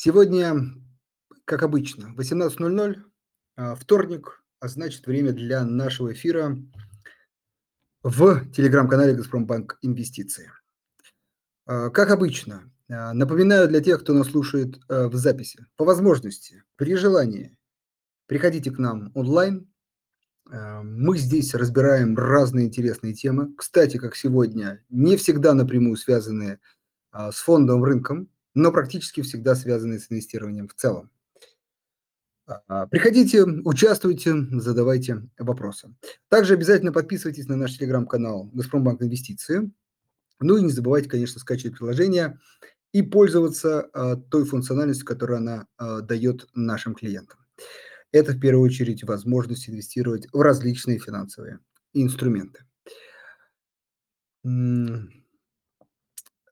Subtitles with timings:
[0.00, 0.54] Сегодня,
[1.44, 3.02] как обычно, 18.00,
[3.56, 6.56] а, вторник, а значит время для нашего эфира
[8.04, 10.52] в телеграм-канале «Газпромбанк Инвестиции».
[11.66, 16.94] А, как обычно, а, напоминаю для тех, кто нас слушает в записи, по возможности, при
[16.94, 17.56] желании,
[18.26, 19.68] приходите к нам онлайн.
[20.46, 23.52] Мы здесь разбираем разные интересные темы.
[23.56, 26.60] Кстати, как сегодня, не всегда напрямую связанные
[27.12, 31.10] с фондовым рынком, но практически всегда связанные с инвестированием в целом.
[32.66, 35.94] А, приходите, участвуйте, задавайте вопросы.
[36.28, 39.70] Также обязательно подписывайтесь на наш телеграм-канал «Газпромбанк Инвестиции».
[40.40, 42.38] Ну и не забывайте, конечно, скачивать приложение
[42.92, 47.38] и пользоваться а, той функциональностью, которую она а, дает нашим клиентам.
[48.12, 51.58] Это в первую очередь возможность инвестировать в различные финансовые
[51.92, 52.64] инструменты.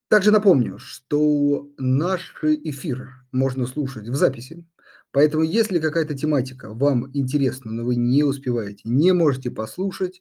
[0.09, 4.65] Также напомню, что наш эфир можно слушать в записи,
[5.11, 10.21] поэтому если какая-то тематика вам интересна, но вы не успеваете, не можете послушать,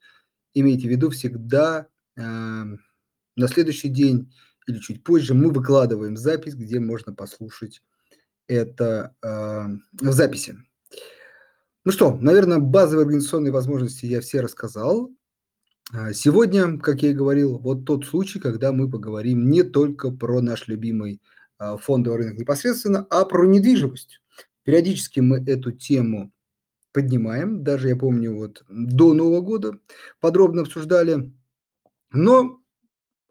[0.55, 1.87] имейте в виду всегда
[2.17, 4.33] э, на следующий день
[4.67, 7.83] или чуть позже мы выкладываем запись, где можно послушать
[8.47, 10.57] это э, в записи.
[11.83, 15.11] Ну что, наверное, базовые организационные возможности я все рассказал.
[15.97, 20.41] А, сегодня, как я и говорил, вот тот случай, когда мы поговорим не только про
[20.41, 21.21] наш любимый
[21.57, 24.19] а, фондовый рынок непосредственно, а про недвижимость.
[24.63, 26.33] Периодически мы эту тему
[26.91, 29.79] поднимаем, даже я помню, вот до Нового года
[30.19, 31.31] подробно обсуждали,
[32.11, 32.59] но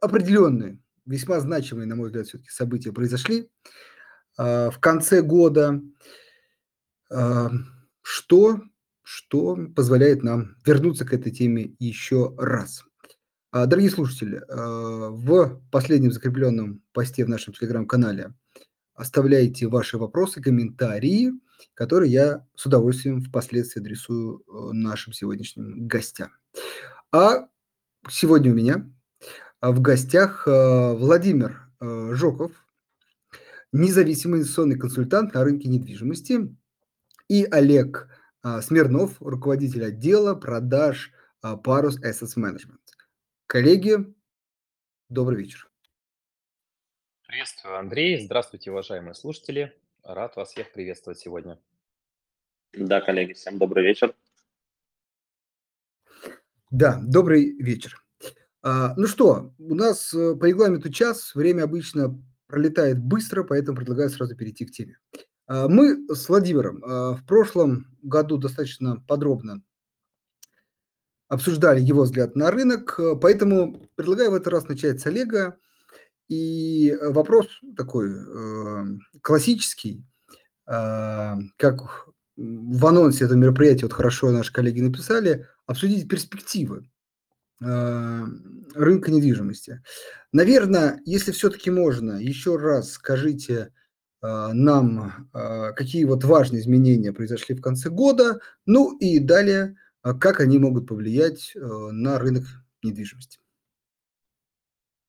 [0.00, 3.50] определенные, весьма значимые, на мой взгляд, все-таки события произошли
[4.38, 5.82] а, в конце года,
[8.00, 8.60] что
[9.04, 12.84] что позволяет нам вернуться к этой теме еще раз.
[13.52, 18.34] А, дорогие слушатели, а, в последнем закрепленном посте в нашем телеграм-канале
[18.94, 21.32] оставляйте ваши вопросы, комментарии,
[21.74, 26.30] которые я с удовольствием впоследствии адресую э, нашим сегодняшним гостям.
[27.12, 27.48] А
[28.08, 28.88] сегодня у меня
[29.60, 32.52] в гостях Владимир э, Жоков,
[33.72, 36.54] независимый инвестиционный консультант на рынке недвижимости,
[37.28, 38.23] и Олег а,
[38.60, 42.80] Смирнов, руководитель отдела продаж а, Parus Assets Management.
[43.46, 44.14] Коллеги,
[45.08, 45.70] добрый вечер.
[47.26, 48.24] Приветствую, Андрей.
[48.24, 49.76] Здравствуйте, уважаемые слушатели.
[50.02, 51.58] Рад вас всех приветствовать сегодня.
[52.72, 54.14] Да, коллеги, всем добрый вечер.
[56.70, 58.04] Да, добрый вечер.
[58.62, 64.10] А, ну что, у нас э, по регламенту час, время обычно пролетает быстро, поэтому предлагаю
[64.10, 64.98] сразу перейти к теме.
[65.46, 69.62] А, мы с Владимиром а, в прошлом году достаточно подробно
[71.28, 75.56] обсуждали его взгляд на рынок, поэтому предлагаю в этот раз начать с Олега.
[76.28, 78.84] И вопрос такой э,
[79.20, 80.04] классический,
[80.66, 86.88] а, как в анонсе этого мероприятия вот хорошо наши коллеги написали, обсудить перспективы
[87.60, 89.82] рынка недвижимости.
[90.32, 93.83] Наверное, если все-таки можно, еще раз скажите, а,
[94.24, 100.40] нам, а, какие вот важные изменения произошли в конце года, ну и далее, а, как
[100.40, 102.44] они могут повлиять э, на рынок
[102.82, 103.38] недвижимости.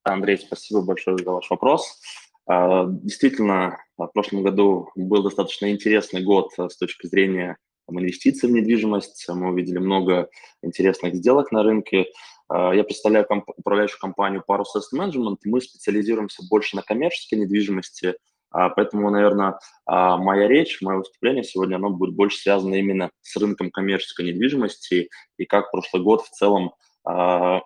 [0.04, 2.00] Андрей, спасибо большое за ваш вопрос.
[2.48, 7.58] Действительно, в прошлом году был достаточно интересный год с точки зрения
[7.90, 9.26] инвестиций в недвижимость.
[9.30, 10.30] Мы увидели много
[10.62, 12.06] интересных сделок на рынке.
[12.52, 15.38] Я представляю комп- управляющую компанию Parus Asset Management.
[15.46, 18.35] Мы специализируемся больше на коммерческой недвижимости– а,
[18.70, 23.70] поэтому, наверное, а, моя речь, мое выступление сегодня, оно будет больше связано именно с рынком
[23.70, 26.74] коммерческой недвижимости и как прошлый год в целом
[27.04, 27.62] а,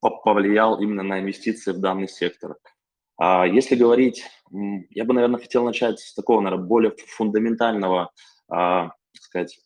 [0.00, 2.56] повлиял именно на инвестиции в данный сектор.
[3.20, 4.24] Если говорить,
[4.90, 8.10] я бы, наверное, хотел начать с такого, наверное, более фундаментального,
[8.48, 9.56] так сказать,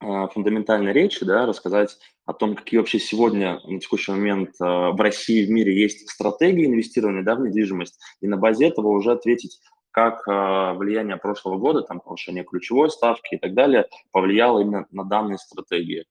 [0.00, 5.46] фундаментальной речи, да, рассказать о том, какие вообще сегодня на текущий момент в России и
[5.46, 9.58] в мире есть стратегии инвестирования да, в недвижимость, и на базе этого уже ответить
[9.94, 15.04] как э, влияние прошлого года, там повышение ключевой ставки и так далее, повлияло именно на
[15.04, 16.04] данные стратегии.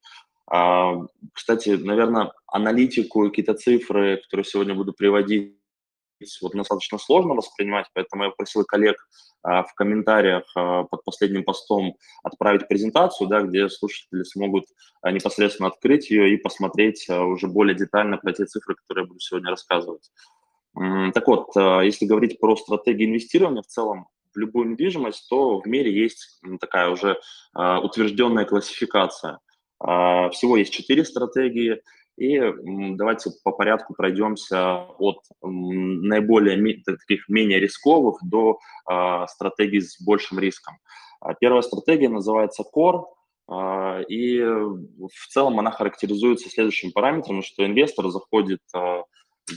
[0.47, 0.93] А,
[1.33, 5.57] кстати, наверное, аналитику и какие-то цифры, которые сегодня буду приводить,
[6.41, 8.95] вот достаточно сложно воспринимать, поэтому я попросил коллег
[9.41, 14.63] а, в комментариях а, под последним постом отправить презентацию, да, где слушатели смогут
[15.03, 19.49] непосредственно открыть ее и посмотреть уже более детально про те цифры, которые я буду сегодня
[19.49, 20.09] рассказывать.
[20.75, 25.67] Так вот, э, если говорить про стратегию инвестирования в целом в любую недвижимость, то в
[25.67, 27.19] мире есть такая уже
[27.55, 29.39] э, утвержденная классификация.
[29.79, 31.81] А, всего есть четыре стратегии.
[32.17, 32.39] И
[32.95, 40.77] давайте по порядку пройдемся от наиболее таких менее рисковых до а, стратегий с большим риском.
[41.19, 43.05] А, первая стратегия называется Core,
[43.49, 48.61] а, и в целом она характеризуется следующим параметром, что инвестор заходит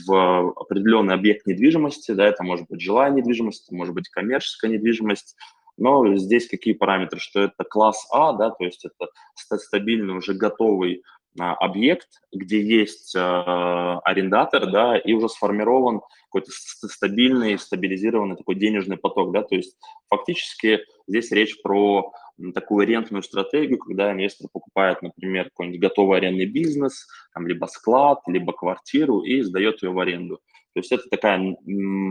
[0.05, 5.35] в определенный объект недвижимости, да, это может быть жилая недвижимость, может быть коммерческая недвижимость,
[5.77, 11.03] но здесь какие параметры, что это класс А, да, то есть это стабильный уже готовый
[11.37, 19.31] объект, где есть э, арендатор, да, и уже сформирован какой-то стабильный, стабилизированный такой денежный поток,
[19.31, 19.77] да, то есть
[20.09, 22.11] фактически здесь речь про
[22.53, 28.53] такую арендную стратегию, когда инвестор покупает, например, какой-нибудь готовый арендный бизнес, там, либо склад, либо
[28.53, 30.39] квартиру и сдает ее в аренду.
[30.73, 31.57] То есть это такая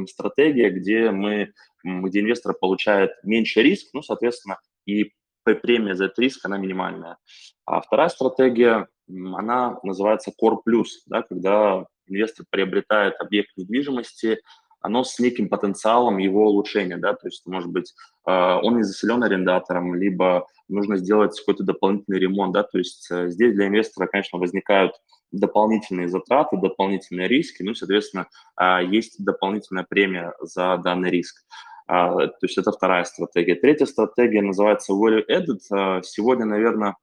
[0.08, 1.52] стратегия, где мы,
[1.84, 5.12] где инвестор получает меньше риск, ну, соответственно, и
[5.54, 7.18] премия за этот риск, она минимальная.
[7.64, 14.40] А вторая стратегия, она называется Core Plus, да, когда инвестор приобретает объект недвижимости,
[14.80, 17.92] оно с неким потенциалом его улучшения, да, то есть, может быть,
[18.24, 23.28] а, он не заселен арендатором, либо нужно сделать какой-то дополнительный ремонт, да, то есть э,
[23.30, 24.92] здесь для инвестора, конечно, возникают
[25.32, 31.44] дополнительные затраты, дополнительные риски, ну, соответственно, а, есть дополнительная премия за данный риск.
[31.86, 33.54] А, то есть это вторая стратегия.
[33.54, 35.60] Третья стратегия называется Value Added.
[35.70, 36.96] А, сегодня, наверное,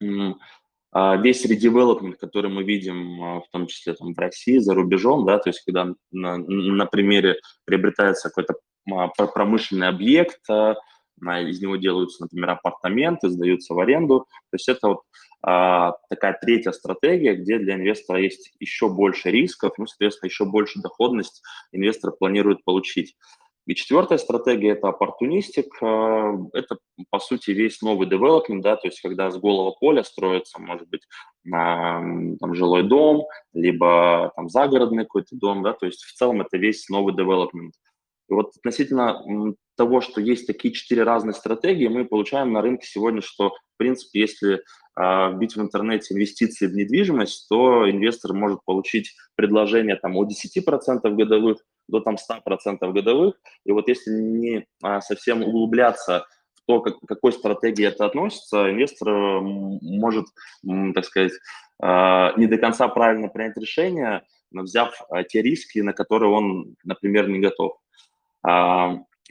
[0.00, 5.48] весь редевелопмент, который мы видим, в том числе там, в России, за рубежом, да, то
[5.48, 8.56] есть когда на, на примере приобретается какой-то
[9.32, 14.26] промышленный объект, из него делаются, например, апартаменты, сдаются в аренду.
[14.50, 15.02] То есть это вот
[15.44, 20.80] а, такая третья стратегия, где для инвестора есть еще больше рисков, ну, соответственно, еще больше
[20.80, 21.42] доходность
[21.72, 23.16] инвестор планирует получить.
[23.66, 25.80] И четвертая стратегия– это оппортунистик.
[25.80, 26.78] А, это,
[27.10, 31.02] по сути, весь новый девелопмент, да, то есть когда с голого поля строится, может быть,
[31.48, 36.88] там, жилой дом, либо там загородный какой-то дом, да, то есть в целом это весь
[36.88, 37.74] новый девелопмент.
[38.28, 39.22] И вот относительно
[39.76, 44.20] того, что есть такие четыре разные стратегии, мы получаем на рынке сегодня, что, в принципе,
[44.20, 44.62] если
[44.94, 51.00] а, вбить в интернете инвестиции в недвижимость, то инвестор может получить предложение там, от 10%
[51.14, 51.58] годовых
[51.88, 53.34] до там, 100% годовых.
[53.64, 58.70] И вот если не а, совсем углубляться в то, как, к какой стратегии это относится,
[58.70, 60.26] инвестор может,
[60.94, 61.32] так сказать,
[61.80, 64.94] а, не до конца правильно принять решение, взяв
[65.28, 67.78] те риски, на которые он, например, не готов.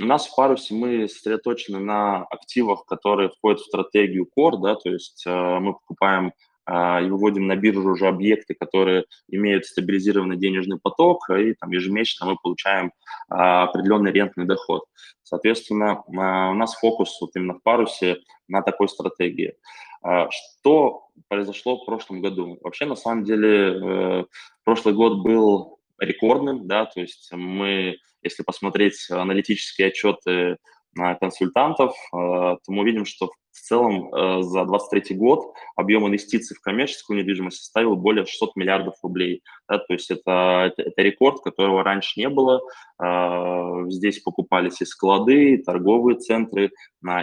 [0.01, 4.89] У нас в парусе мы сосредоточены на активах, которые входят в стратегию Core, да, то
[4.89, 6.31] есть э, мы покупаем э,
[6.69, 12.37] и выводим на биржу уже объекты, которые имеют стабилизированный денежный поток, и там ежемесячно мы
[12.41, 12.91] получаем э,
[13.29, 14.83] определенный рентный доход.
[15.23, 18.17] Соответственно, у нас фокус вот именно в парусе
[18.47, 19.55] на такой стратегии.
[20.03, 22.57] Что произошло в прошлом году?
[22.61, 24.25] Вообще, на самом деле,
[24.65, 30.57] прошлый год был рекордным, да, то есть мы если посмотреть аналитические отчеты
[30.95, 36.61] консультантов, э, то мы увидим, что в целом э, за 2023 год объем инвестиций в
[36.61, 39.41] коммерческую недвижимость составил более 600 миллиардов рублей.
[39.69, 42.61] Да, то есть это, это, это рекорд, которого раньше не было.
[43.01, 46.71] Э, здесь покупались и склады, и торговые центры,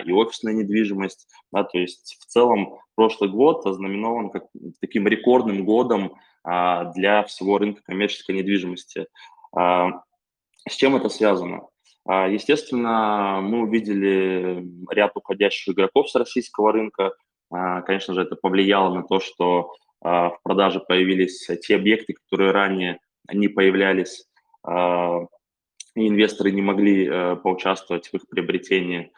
[0.04, 1.28] и офисная недвижимость.
[1.52, 4.44] Да, то есть в целом прошлый год ознаменован как,
[4.80, 9.06] таким рекордным годом для всего рынка коммерческой недвижимости.
[9.54, 11.66] С чем это связано?
[12.08, 17.12] А, естественно, мы увидели ряд уходящих игроков с российского рынка.
[17.50, 22.52] А, конечно же, это повлияло на то, что а, в продаже появились те объекты, которые
[22.52, 22.98] ранее
[23.30, 24.24] не появлялись,
[24.66, 29.12] и инвесторы не могли э, поучаствовать в их приобретении.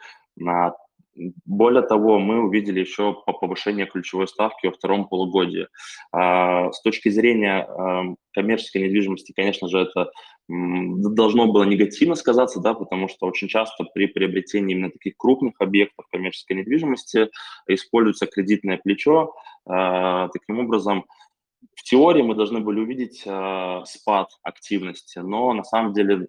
[1.45, 5.67] Более того, мы увидели еще повышение ключевой ставки во втором полугодии.
[6.13, 7.67] С точки зрения
[8.33, 10.11] коммерческой недвижимости, конечно же, это
[10.51, 16.05] должно было негативно сказаться, да, потому что очень часто при приобретении именно таких крупных объектов
[16.11, 17.29] коммерческой недвижимости
[17.67, 19.33] используется кредитное плечо.
[19.65, 21.05] А, таким образом,
[21.75, 26.27] в теории мы должны были увидеть а, спад активности, но на самом деле,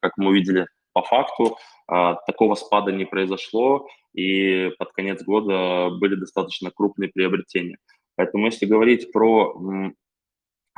[0.00, 6.16] как мы увидели по факту, а, такого спада не произошло, и под конец года были
[6.16, 7.78] достаточно крупные приобретения.
[8.16, 9.92] Поэтому если говорить про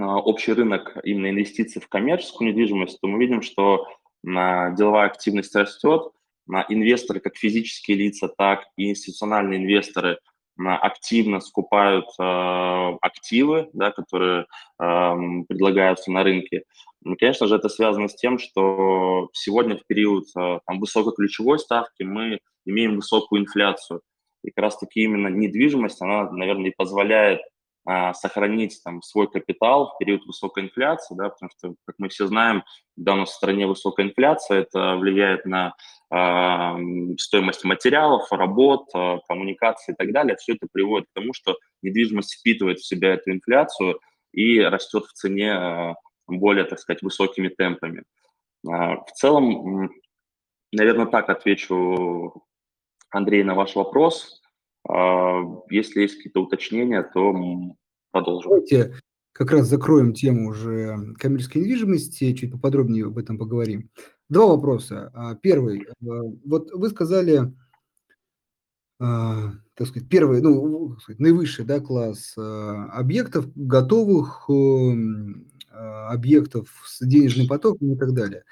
[0.00, 3.86] общий рынок именно инвестиций в коммерческую недвижимость, то мы видим, что
[4.22, 6.10] деловая активность растет,
[6.68, 10.18] инвесторы, как физические лица, так и институциональные инвесторы
[10.58, 14.46] активно скупают активы, да, которые
[14.78, 16.64] предлагаются на рынке.
[17.02, 22.02] И, конечно же, это связано с тем, что сегодня в период там, высокой ключевой ставки
[22.02, 24.02] мы имеем высокую инфляцию.
[24.44, 27.40] И как раз-таки именно недвижимость, она, наверное, и позволяет
[27.92, 32.28] а, сохранить там свой капитал в период высокой инфляции, да, потому что, как мы все
[32.28, 32.62] знаем,
[32.96, 35.74] когда у в стране высокая инфляция, это влияет на
[36.14, 40.36] э, стоимость материалов, работ, э, коммуникации и так далее.
[40.36, 43.98] Все это приводит к тому, что недвижимость впитывает в себя эту инфляцию
[44.32, 45.94] и растет в цене э,
[46.28, 48.04] более, так сказать, высокими темпами.
[48.68, 49.90] Э, в целом,
[50.70, 52.44] наверное, так отвечу,
[53.10, 54.39] Андрей, на ваш вопрос.
[54.88, 57.34] Э, если есть какие-то уточнения, то
[58.10, 58.50] продолжим.
[58.50, 58.94] Давайте
[59.32, 63.90] как раз закроем тему уже коммерческой недвижимости, чуть поподробнее об этом поговорим.
[64.28, 65.10] Два вопроса.
[65.14, 65.82] А, первый.
[65.82, 65.84] Э,
[66.44, 67.52] вот вы сказали,
[68.98, 77.46] а, так сказать, первый, ну, наивысший да, класс а, объектов, готовых эм, объектов с денежным
[77.46, 78.44] потоком и так далее.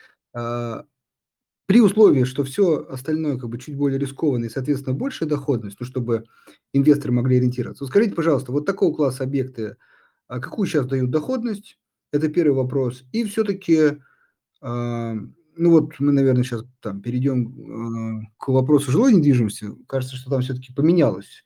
[1.69, 5.87] При условии, что все остальное как бы чуть более рискованно и, соответственно, большая доходность, ну,
[5.87, 6.25] чтобы
[6.73, 7.85] инвесторы могли ориентироваться.
[7.85, 9.77] Вот скажите, пожалуйста, вот такого класса объекты–
[10.29, 11.79] а какую сейчас дают доходность?
[12.13, 13.05] Это первый вопрос.
[13.13, 13.99] И все-таки,
[14.61, 15.15] а,
[15.57, 19.69] ну вот мы, наверное, сейчас там перейдем а, к вопросу жилой недвижимости.
[19.89, 21.45] Кажется, что там все-таки поменялось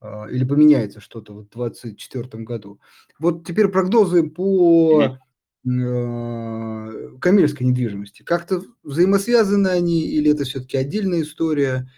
[0.00, 2.80] а, или поменяется что-то в 2024 году.
[3.20, 5.18] Вот теперь прогнозы по
[5.64, 8.22] коммерческой недвижимости.
[8.22, 11.90] Как-то взаимосвязаны они или это все-таки отдельная история?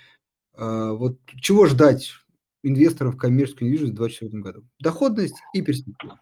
[0.56, 2.12] Вот чего ждать
[2.62, 3.18] инвесторов в
[3.60, 4.64] недвижимость в 2024 году?
[4.80, 6.20] Доходность и перспектива.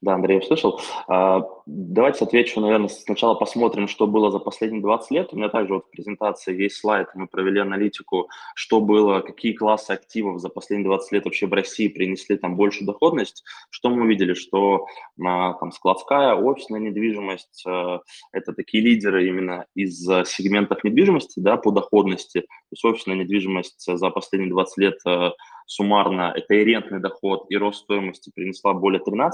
[0.00, 0.80] Да, Андрей, услышал.
[1.06, 5.28] А, давайте отвечу, наверное, сначала посмотрим, что было за последние 20 лет.
[5.32, 9.92] У меня также вот в презентации есть слайд, мы провели аналитику, что было, какие классы
[9.92, 13.44] активов за последние 20 лет вообще в России принесли там большую доходность.
[13.70, 14.86] Что мы увидели, что
[15.16, 17.98] там складская, офисная недвижимость э,–
[18.32, 22.46] это такие лидеры именно из сегментов недвижимости да, по доходности.
[22.68, 25.30] То есть офисная недвижимость за последние 20 лет э,
[25.66, 29.30] суммарно это и рентный доход, и рост стоимости принесла более 13%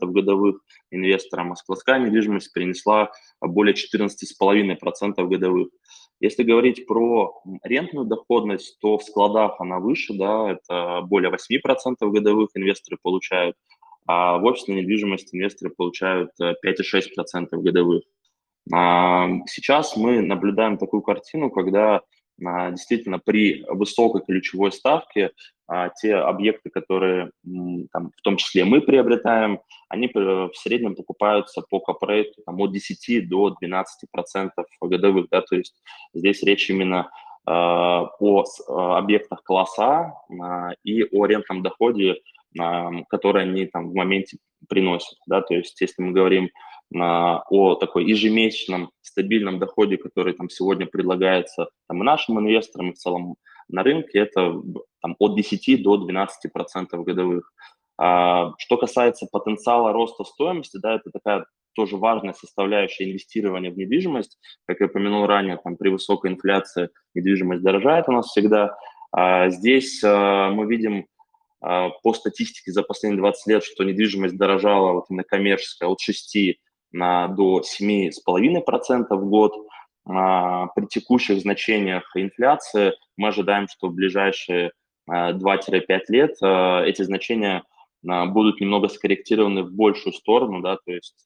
[0.00, 0.56] годовых
[0.90, 5.68] инвесторам, а складская недвижимость принесла более 14,5% годовых.
[6.18, 12.50] Если говорить про рентную доходность, то в складах она выше, да, это более 8% годовых
[12.54, 13.56] инвесторы получают,
[14.06, 18.02] а в офисной недвижимости инвесторы получают 5,6% э, годовых.
[18.66, 22.00] Сейчас мы наблюдаем такую картину, когда
[22.38, 25.30] действительно при высокой ключевой ставке
[25.66, 27.30] а, те объекты, которые
[27.92, 33.28] там, в том числе мы приобретаем, они в среднем покупаются по капрейту там, от 10
[33.28, 35.28] до 12 процентов годовых.
[35.30, 35.74] Да, то есть
[36.12, 37.10] здесь речь именно
[37.46, 38.44] э, о
[38.96, 40.34] объектах класса э,
[40.82, 42.16] и о рентном доходе,
[42.58, 44.36] э, который они там, в моменте
[44.68, 45.18] приносят.
[45.26, 46.50] Да, то есть если мы говорим
[47.02, 53.36] о такой ежемесячном стабильном доходе, который там сегодня предлагается там, нашим инвесторам, и в целом
[53.68, 54.60] на рынке, это
[55.00, 57.52] там, от 10 до 12 процентов годовых.
[57.96, 64.38] А, что касается потенциала роста стоимости, да, это такая тоже важная составляющая инвестирования в недвижимость.
[64.66, 68.76] Как я упомянул ранее, там, при высокой инфляции недвижимость дорожает у нас всегда.
[69.12, 71.06] А здесь а, мы видим
[71.60, 76.58] а, по статистике за последние 20 лет, что недвижимость дорожала, вот именно коммерческая, от 6
[76.94, 79.52] на, до 7,5% в год.
[80.06, 84.72] А, при текущих значениях инфляции мы ожидаем, что в ближайшие
[85.10, 87.62] 2-5 а, лет а, эти значения
[88.02, 91.24] будут немного скорректированы в большую сторону, да, то есть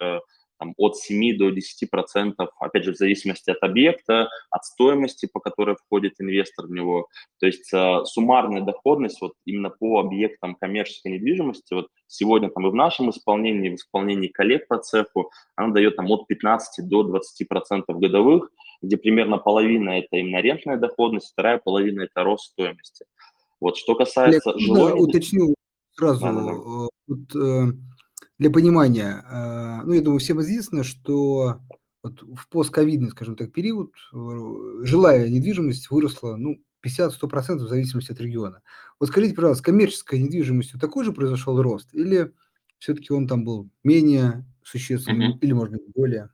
[0.59, 5.41] там, от 7 до 10 процентов, опять же, в зависимости от объекта, от стоимости, по
[5.41, 7.09] которой входит инвестор в него.
[7.41, 12.71] То есть э, суммарная доходность вот именно по объектам коммерческой недвижимости, вот сегодня там и
[12.71, 17.49] в нашем исполнении, в исполнении коллег по цеху, она дает там от 15 до 20
[17.49, 18.51] процентов годовых,
[18.83, 23.05] где примерно половина это именно рентная доходность, вторая половина это рост стоимости.
[23.61, 24.69] Вот что касается Олег.
[24.69, 25.55] Да, уточню
[25.99, 26.21] сразу.
[26.21, 26.53] Да, да, да.
[26.53, 27.73] Э, вот, э,
[28.39, 31.61] для понимания, э, ну, я думаю, всем известно, что
[32.03, 38.21] вот в постковидный, скажем так, период э, жилая недвижимость выросла, ну, 50-100% в зависимости от
[38.21, 38.63] региона.
[39.01, 42.33] Вот скажите, пожалуйста, коммерческой недвижимостью такой же произошел рост или
[42.79, 45.39] все-таки он там был менее существенный mm-hmm.
[45.41, 46.31] или, может быть, более?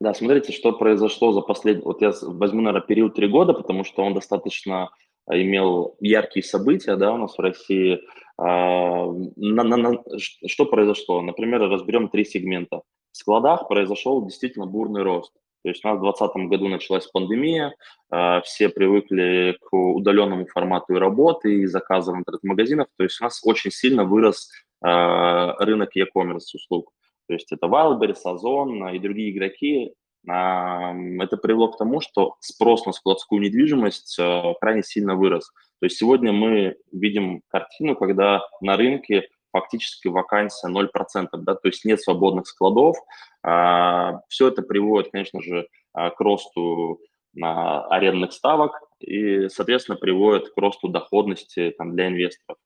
[0.00, 1.82] Да, смотрите, что произошло за последний...
[1.82, 4.90] Вот я возьму, наверное, период три года, потому что он достаточно
[5.30, 8.00] имел яркие события, да, у нас в России.
[8.36, 9.06] А,
[9.36, 10.02] на, на, на,
[10.46, 11.22] что произошло?
[11.22, 12.82] Например, разберем три сегмента.
[13.12, 15.32] В складах произошел действительно бурный рост.
[15.64, 17.74] То есть у нас в 2020 году началась пандемия,
[18.10, 22.86] а, все привыкли к удаленному формату и работы, и заказам в интернет-магазинах.
[22.96, 26.92] То есть у нас очень сильно вырос рынок e-commerce услуг.
[27.26, 29.92] То есть это Wildberries, Озон и другие игроки
[30.24, 35.50] это привело к тому, что спрос на складскую недвижимость э, крайне сильно вырос.
[35.80, 41.84] То есть сегодня мы видим картину, когда на рынке фактически вакансия 0%, да, то есть
[41.84, 42.96] нет свободных складов.
[43.42, 47.00] А, все это приводит, конечно же, а, к росту
[47.40, 52.58] а, арендных ставок и, соответственно, приводит к росту доходности там, для инвесторов.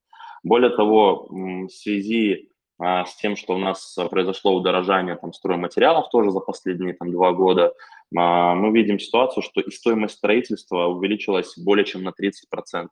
[0.43, 2.52] Более того, в связи
[2.83, 7.73] с тем, что у нас произошло удорожание там, стройматериалов тоже за последние там, два года,
[8.11, 12.89] мы видим ситуацию, что и стоимость строительства увеличилась более чем на 30%.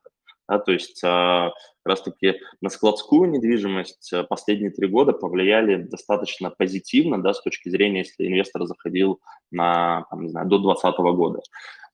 [0.47, 1.03] Да, то есть
[1.83, 7.69] как раз-таки на складскую недвижимость э, последние три года повлияли достаточно позитивно, да, с точки
[7.69, 9.19] зрения, если инвестор заходил
[9.49, 11.41] на, там, не знаю, до 2020 года.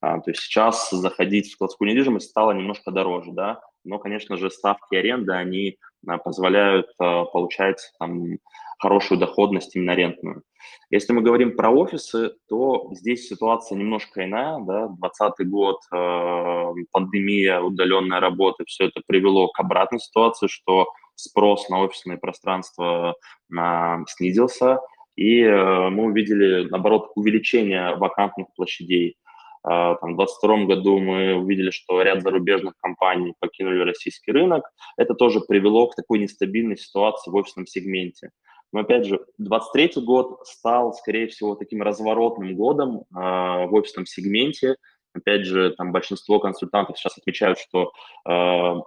[0.01, 4.51] А, то есть сейчас заходить в складскую недвижимость стало немножко дороже, да, но, конечно же,
[4.51, 5.77] ставки аренды, они
[6.08, 8.38] а, позволяют а, получать там,
[8.80, 10.44] хорошую доходность именно рентную.
[10.89, 14.60] Если мы говорим про офисы, то здесь ситуация немножко иная.
[14.60, 14.88] Да?
[14.88, 21.82] 2020 год, э, пандемия, удаленная работа, все это привело к обратной ситуации, что спрос на
[21.82, 23.16] офисное пространство
[23.51, 24.80] э, снизился,
[25.16, 29.18] и э, мы увидели, наоборот, увеличение вакантных площадей.
[29.66, 34.64] Э, там, в 2022 году мы увидели, что ряд зарубежных компаний покинули российский рынок.
[34.98, 38.32] Это тоже привело к такой нестабильной ситуации в офисном сегменте.
[38.74, 44.76] Но опять же, 23 год стал, скорее всего, таким разворотным годом э, в офисном сегменте.
[45.14, 48.32] Опять же, там большинство консультантов сейчас отмечают, что э,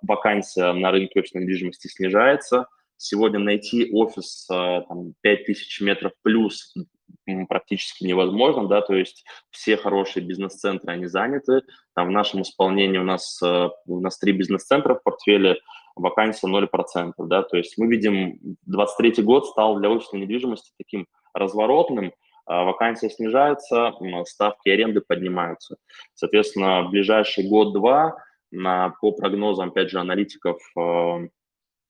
[0.03, 2.67] вакансия на рынке офисной недвижимости снижается.
[2.97, 6.75] Сегодня найти офис э, там, 5000 метров плюс
[7.49, 11.63] практически невозможно, да, то есть все хорошие бизнес-центры, они заняты.
[11.95, 15.59] Там в нашем исполнении у нас, э, у нас три бизнес-центра в портфеле,
[15.97, 22.13] вакансия 0%, да, то есть мы видим, 23 год стал для офисной недвижимости таким разворотным,
[22.47, 23.93] а вакансия снижается,
[24.27, 25.77] ставки аренды поднимаются.
[26.15, 28.17] Соответственно, в ближайший год-два
[28.51, 31.29] на, по прогнозам, опять же, аналитиков э,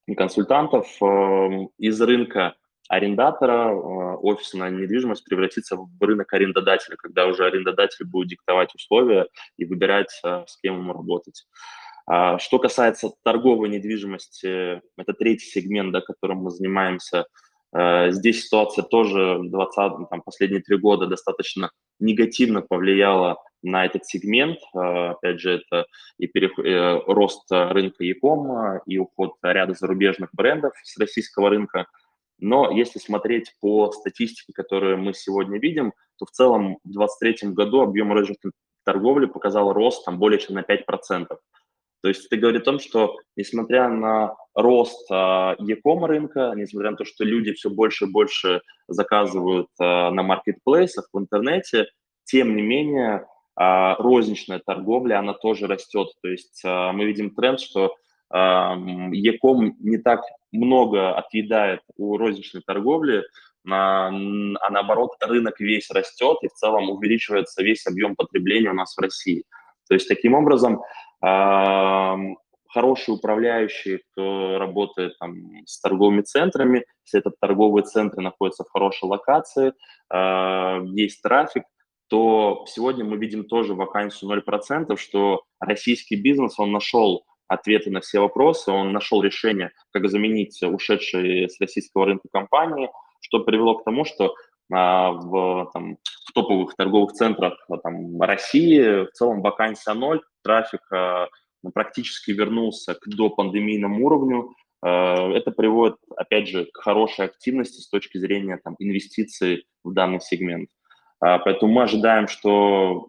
[0.07, 2.55] и консультантов, э, из рынка
[2.91, 9.65] арендатора э, офисная недвижимость превратится в рынок арендодателя, когда уже арендодатель будет диктовать условия и
[9.65, 11.47] выбирать, с кем ему работать.
[12.13, 17.27] А, что касается торговой недвижимости, это третий сегмент, да, которым мы занимаемся.
[17.73, 24.59] А, здесь ситуация тоже 20, там, последние три года достаточно негативно повлияла на этот сегмент.
[24.73, 25.87] Опять же, это
[26.19, 31.87] и переход, э, рост рынка Яком, и уход ряда зарубежных брендов с российского рынка.
[32.41, 37.81] Но если смотреть по статистике, которую мы сегодня видим, то в целом в 2023 году
[37.81, 38.53] объем розничной
[38.85, 41.27] торговли показал рост там, более чем на 5%.
[42.03, 46.97] То есть это говорит о том, что несмотря на рост а, e-com рынка, несмотря на
[46.97, 51.87] то, что люди все больше и больше заказывают а, на маркетплейсах, в интернете,
[52.25, 56.09] тем не менее а, розничная торговля, она тоже растет.
[56.23, 57.95] То есть мы видим тренд, что
[58.33, 60.21] e-com не так
[60.53, 63.25] много отъедает у розничной торговли,
[63.69, 69.01] а, наоборот рынок весь растет и в целом увеличивается весь объем потребления у нас в
[69.01, 69.45] России.
[69.89, 70.81] То есть таким образом
[72.69, 75.35] хорошие управляющие, кто работает там,
[75.67, 79.73] с торговыми центрами, если этот торговый центр находится в хорошей локации,
[80.95, 81.65] есть трафик,
[82.09, 88.21] то сегодня мы видим тоже вакансию 0%, что российский бизнес, он нашел ответы на все
[88.21, 94.05] вопросы, он нашел решение, как заменить ушедшие с российского рынка компании, что привело к тому,
[94.05, 94.35] что
[94.73, 101.27] а, в, там, в топовых торговых центрах там, России в целом вакансия ноль, трафик э,
[101.75, 104.55] практически вернулся к допандемийному уровню.
[104.85, 110.21] Э, это приводит, опять же, к хорошей активности с точки зрения там, инвестиций в данный
[110.21, 110.71] сегмент.
[111.25, 113.09] Э, поэтому мы ожидаем, что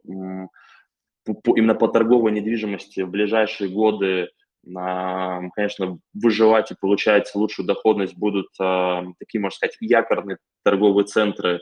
[1.55, 4.29] именно по торговой недвижимости в ближайшие годы,
[4.63, 11.61] конечно, выживать и получать лучшую доходность будут такие, можно сказать, якорные торговые центры,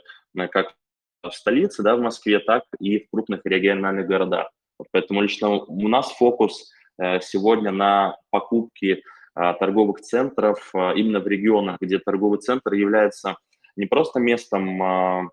[0.50, 0.74] как
[1.22, 4.50] в столице, да, в Москве, так и в крупных региональных городах.
[4.92, 9.02] Поэтому лично у нас фокус э, сегодня на покупке
[9.36, 13.36] э, торговых центров именно в регионах, где торговый центр является
[13.76, 15.28] не просто местом, а, а,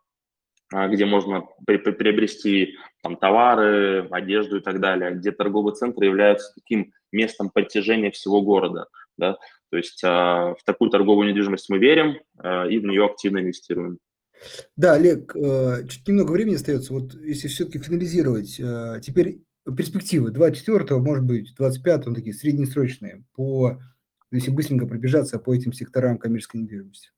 [0.71, 7.49] где можно приобрести там, товары, одежду и так далее, где торговый центр является таким местом
[7.49, 8.87] притяжения всего города.
[9.17, 9.37] Да?
[9.71, 13.99] То есть в такую торговую недвижимость мы верим и в нее активно инвестируем.
[14.75, 16.93] Да, Олег, э, чуть немного времени остается.
[16.93, 19.41] Вот если все-таки финализировать, э, теперь
[19.75, 23.81] перспективы 24 может быть, 25 такие среднесрочные, по,
[24.31, 27.09] если быстренько пробежаться по этим секторам коммерческой недвижимости.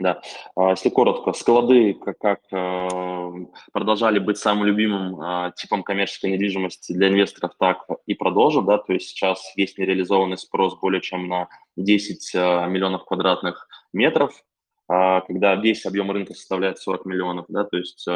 [0.00, 0.22] Да,
[0.54, 6.92] а, если коротко, склады как, как э, продолжали быть самым любимым э, типом коммерческой недвижимости
[6.92, 11.48] для инвесторов, так и продолжат, да, то есть сейчас есть нереализованный спрос более чем на
[11.76, 14.32] 10 э, миллионов квадратных метров,
[14.88, 18.06] э, когда весь объем рынка составляет 40 миллионов, да, то есть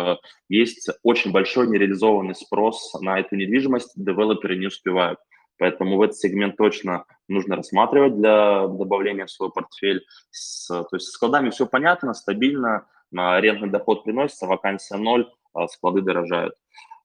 [0.48, 5.18] есть очень большой нереализованный спрос на эту недвижимость, девелоперы не успевают.
[5.62, 10.04] Поэтому в этот сегмент точно нужно рассматривать для добавления в свой портфель.
[10.32, 16.00] С, то есть с складами все понятно, стабильно, арендный доход приносится, вакансия ноль, а склады
[16.00, 16.56] дорожают.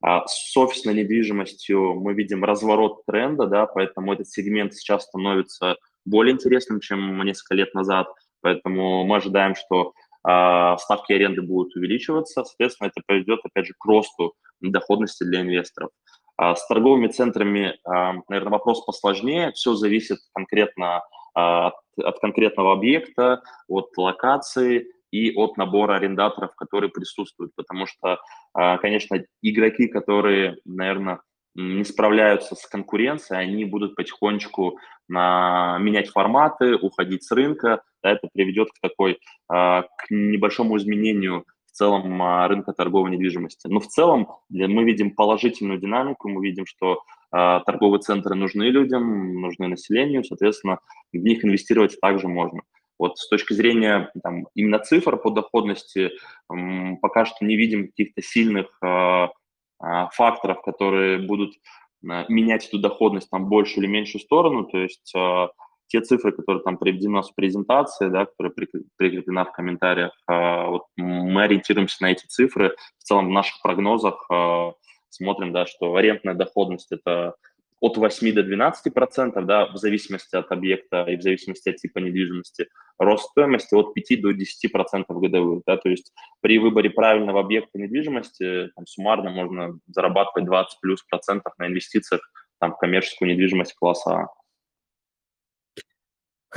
[0.01, 6.33] А с офисной недвижимостью мы видим разворот тренда, да, поэтому этот сегмент сейчас становится более
[6.33, 8.07] интересным, чем несколько лет назад.
[8.41, 9.93] Поэтому мы ожидаем, что
[10.27, 15.91] э, ставки аренды будут увеличиваться, соответственно, это приведет, опять же, к росту доходности для инвесторов.
[16.37, 19.51] А с торговыми центрами, а, наверное, вопрос посложнее.
[19.53, 21.01] Все зависит конкретно
[21.33, 27.53] а, от, от конкретного объекта, от локации и от набора арендаторов, которые присутствуют.
[27.55, 28.19] Потому что,
[28.53, 31.21] конечно, игроки, которые, наверное,
[31.55, 37.83] не справляются с конкуренцией, они будут потихонечку менять форматы, уходить с рынка.
[38.03, 41.45] Это приведет к такой, к небольшому изменению
[41.77, 43.67] целом а, рынка торговой недвижимости.
[43.67, 49.41] Но в целом мы видим положительную динамику, мы видим, что э, торговые центры нужны людям,
[49.41, 50.79] нужны населению, соответственно,
[51.13, 52.61] в них инвестировать также можно.
[52.99, 58.21] Вот с точки зрения там, именно цифр по доходности э, пока что не видим каких-то
[58.21, 64.65] сильных э, э, факторов, которые будут э, менять эту доходность там большую или меньшую сторону.
[64.65, 65.47] То есть э,
[65.87, 68.53] те цифры, которые там приведены в презентации, да, которые
[68.97, 72.75] прикреплена в комментариях, а, вот мы ориентируемся на эти цифры.
[72.99, 74.73] В целом в наших прогнозах а,
[75.09, 77.35] смотрим, да, что арендная доходность– это
[77.79, 81.99] от 8 до 12 процентов, да, в зависимости от объекта и в зависимости от типа
[81.99, 82.67] недвижимости.
[82.97, 87.77] Рост стоимости от 5 до 10 процентов годовых, да, то есть при выборе правильного объекта
[87.77, 92.21] недвижимости там, суммарно можно зарабатывать 20 плюс процентов на инвестициях
[92.59, 94.27] там, в коммерческую недвижимость класса А.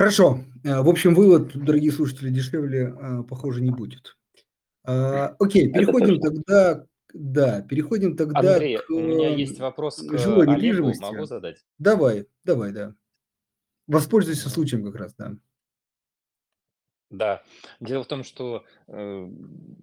[0.01, 0.39] Хорошо.
[0.63, 4.17] Э, в общем, вывод, дорогие слушатели, дешевле, э, похоже, не будет.
[4.83, 10.47] А, окей, переходим тогда, да, переходим тогда Андрей, к у меня есть вопрос к жилой
[10.47, 11.03] Олегу, недвижимости.
[11.03, 11.63] могу задать?
[11.77, 12.95] Давай, давай, да.
[13.85, 15.33] Воспользуйся случаем как раз, да.
[17.11, 17.43] Да.
[17.79, 19.29] Дело в том, что э,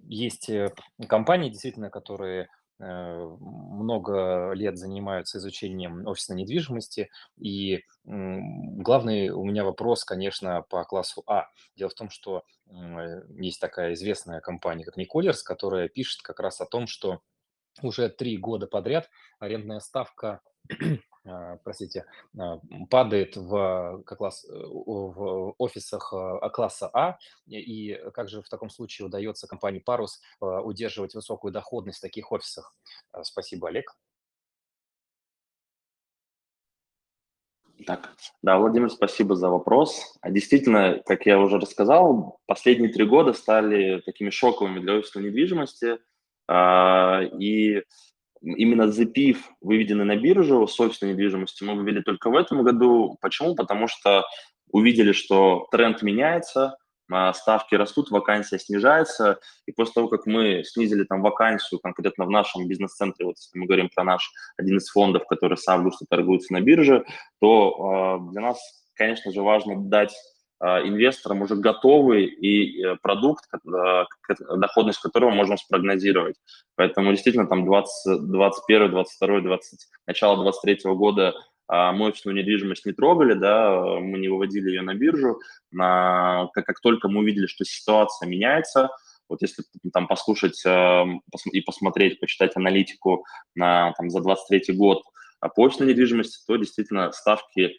[0.09, 0.73] есть э,
[1.07, 7.09] компании, действительно, которые много лет занимаются изучением офисной недвижимости.
[7.37, 11.47] И главный у меня вопрос, конечно, по классу А.
[11.75, 16.61] Дело в том, что э, есть такая известная компания, как Николерс, которая пишет как раз
[16.61, 17.21] о том, что
[17.81, 20.41] уже три года подряд арендная ставка
[21.63, 22.05] простите,
[22.37, 27.17] а, падает в как раз э, в офисах а, класса А.
[27.47, 32.73] И как же в таком случае удается компании Парус удерживать высокую доходность в таких офисах?
[33.23, 33.95] Спасибо, Олег.
[37.85, 40.17] Так, да, Владимир, спасибо за вопрос.
[40.21, 45.97] А Действительно, как я уже рассказал, последние три года стали такими шоковыми для офисной недвижимости.
[47.39, 47.83] И
[48.41, 53.17] именно ZPIF, выведенный на биржу с офисной недвижимостью, мы вывели только в этом году.
[53.21, 53.55] Почему?
[53.55, 54.25] Потому что
[54.71, 56.77] увидели, что тренд меняется,
[57.11, 62.29] а, ставки растут, вакансия снижается, и после того, как мы снизили там вакансию конкретно в
[62.29, 66.53] нашем бизнес-центре, вот если мы говорим про наш один из фондов, который с августа торгуется
[66.53, 67.05] на бирже,
[67.41, 68.59] то э, для нас,
[68.93, 70.13] конечно же, важно дать
[70.61, 73.45] инвесторам уже готовый и э, продукт,
[74.57, 76.35] доходность которого можем спрогнозировать.
[76.75, 81.33] Поэтому действительно там 20, 21, 22, 20, начало 23 года
[81.67, 85.39] а, мы офисную недвижимость не трогали, да, мы не выводили ее на биржу.
[85.71, 88.89] На, как, как только мы увидели, что ситуация меняется,
[89.29, 95.03] вот если там послушать и посмотреть, почитать аналитику на, там, за 23 год
[95.39, 97.77] по офисной недвижимости, то действительно ставки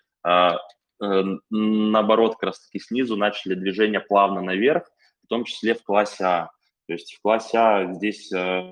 [1.01, 4.85] наоборот, как раз-таки снизу начали движение плавно наверх,
[5.25, 6.51] в том числе в классе А.
[6.87, 8.63] То есть в классе А здесь э,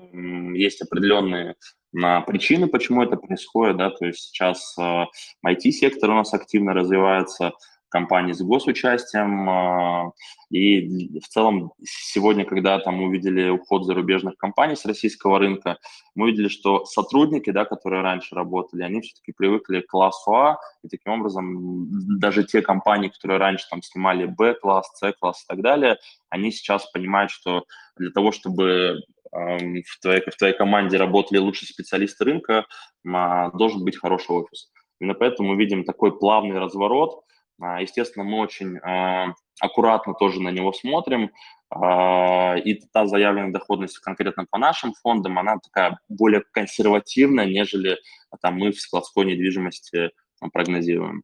[0.53, 1.55] есть определенные
[1.91, 5.05] на причины, почему это происходит, да, то есть сейчас э,
[5.45, 7.53] IT-сектор у нас активно развивается,
[7.89, 9.49] компаний с госучастием.
[9.49, 10.11] А,
[10.49, 15.77] и в целом сегодня, когда там увидели уход зарубежных компаний с российского рынка,
[16.15, 20.87] мы увидели, что сотрудники, да, которые раньше работали, они все-таки привыкли к классу А, и
[20.87, 25.97] таким образом даже те компании, которые раньше там снимали Б-класс, С-класс и так далее,
[26.29, 27.65] они сейчас понимают, что
[27.97, 32.65] для того, чтобы в твоей, в твоей команде работали лучшие специалисты рынка,
[33.07, 34.71] а, должен быть хороший офис.
[34.99, 37.23] Именно поэтому мы видим такой плавный разворот–
[37.79, 41.31] естественно, мы очень а, аккуратно тоже на него смотрим.
[41.69, 47.97] а, и та заявленная доходность конкретно по нашим фондам, она такая более консервативная, нежели
[48.41, 50.11] там, мы в складской недвижимости
[50.53, 51.23] прогнозируем.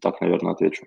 [0.00, 0.86] Так, наверное, отвечу.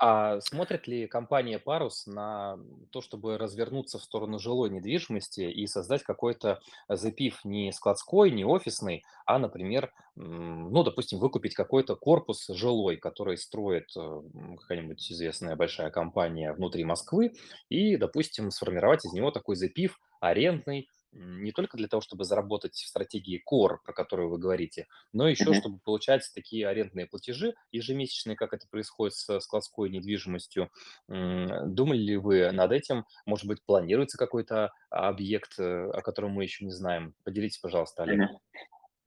[0.00, 2.56] А смотрит ли компания Парус на
[2.92, 9.04] то, чтобы развернуться в сторону жилой недвижимости и создать какой-то запив не складской, не офисный,
[9.26, 14.22] а, например, ну, допустим, выкупить какой-то корпус жилой, который строит э,
[14.60, 17.32] какая-нибудь известная большая компания внутри Москвы,
[17.68, 22.86] и, допустим, сформировать из него такой запив арендный, не только для того, чтобы заработать в
[22.86, 25.54] стратегии Core, про которую вы говорите, но еще Мгм.
[25.54, 30.70] чтобы получать такие арендные платежи ежемесячные, как это происходит с складской недвижимостью.
[31.08, 33.06] Думали ли вы над этим?
[33.26, 37.14] Может быть, планируется какой-то объект, э, о котором мы еще не знаем?
[37.24, 38.20] Поделитесь, пожалуйста, Олег.
[38.20, 38.38] Мгм.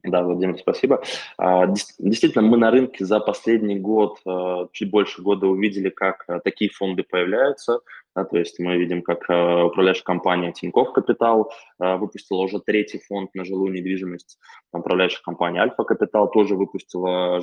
[0.03, 1.03] Да, Владимир, спасибо.
[1.37, 6.39] А, Действительно, мы на рынке за последний год, э, чуть больше года увидели, как э,
[6.43, 7.81] такие фонды появляются.
[8.15, 13.45] Да, то есть мы видим, как управляющая компания Тинькофф Капитал выпустила уже третий фонд на
[13.45, 14.37] жилую недвижимость.
[14.73, 17.41] Управляющая компания Альфа Капитал тоже выпустила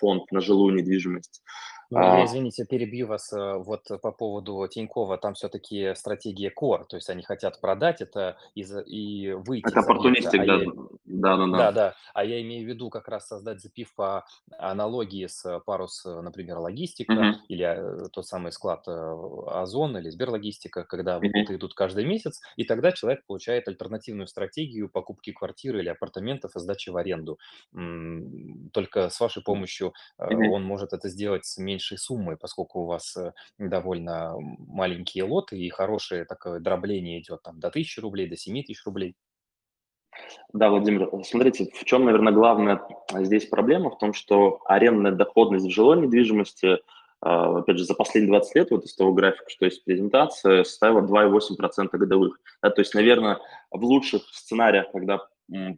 [0.00, 1.42] фонд на жилую недвижимость.
[1.90, 5.16] Ну, я, А, извините, перебью вас вот по поводу Тинькова.
[5.16, 10.46] Там все-таки стратегия core, то есть они хотят продать это и, выйти Это оппортунистик, А
[10.46, 10.60] да,
[11.24, 11.72] да, да, Да, да.
[11.72, 11.94] да.
[12.14, 14.24] А я имею в виду как раз создать запив по
[14.58, 20.10] аналогии с э, парус, э, например, логистика Мгм, или э, тот самый склад Озон или
[20.10, 25.88] Сберлогистика, когда выплаты идут каждый месяц, и тогда человек получает альтернативную стратегию покупки квартиры или
[25.88, 27.38] апартаментов и сдачи в аренду.
[28.72, 29.92] Только с вашей помощью
[30.30, 30.50] мгм.
[30.50, 33.16] он может это сделать с меньшей суммой, поскольку у вас
[33.58, 39.16] довольно маленькие лоты и хорошее такое дробление идет там до 1000 рублей, до 7000 рублей.
[40.52, 43.90] Да, Владимир, смотрите, в чем, наверное, главная здесь проблема?
[43.90, 46.78] В том, что арендная доходность в жилой недвижимости,
[47.20, 51.00] а, опять же, за последние 20 лет, вот из того графика, что есть презентация, составила
[51.00, 52.38] 2,8% годовых.
[52.62, 55.20] Да, то есть, наверное, в лучших сценариях, когда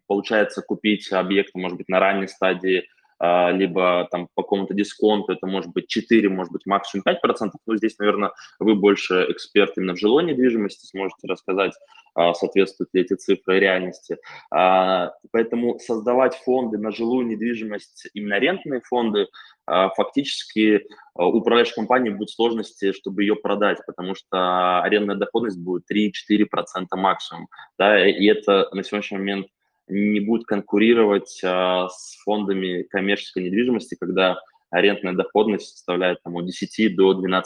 [0.06, 2.86] получается купить объект, может быть, на ранней стадии, а,
[3.18, 7.50] либо там по какому-то дисконту, это может быть 4, может быть, максимум 5%.
[7.66, 11.72] Но здесь, наверное, вы больше эксперт именно в жилой недвижимости, сможете рассказать,
[12.16, 14.16] а, соответствуют ли эти цифры реальности.
[14.50, 19.26] А, Поэтому создавать фонды на жилую недвижимость, именно рентные фонды,
[19.66, 25.84] а, фактически а, управляющей компании будут сложности, чтобы ее продать, потому что арендная доходность будет
[25.90, 27.48] 3-4% максимум.
[27.78, 29.46] Да, и это на сегодняшний момент
[29.88, 36.96] не будет конкурировать а, с фондами коммерческой недвижимости, когда арендная доходность составляет там, от 10
[36.96, 37.42] до 12%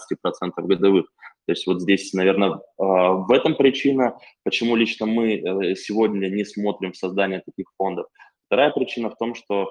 [0.56, 1.06] годовых.
[1.46, 6.94] То есть вот здесь, наверное, в этом причина, почему лично мы э, сегодня не смотрим
[6.94, 8.06] создание таких фондов.
[8.46, 9.70] Вторая причина в том, что а,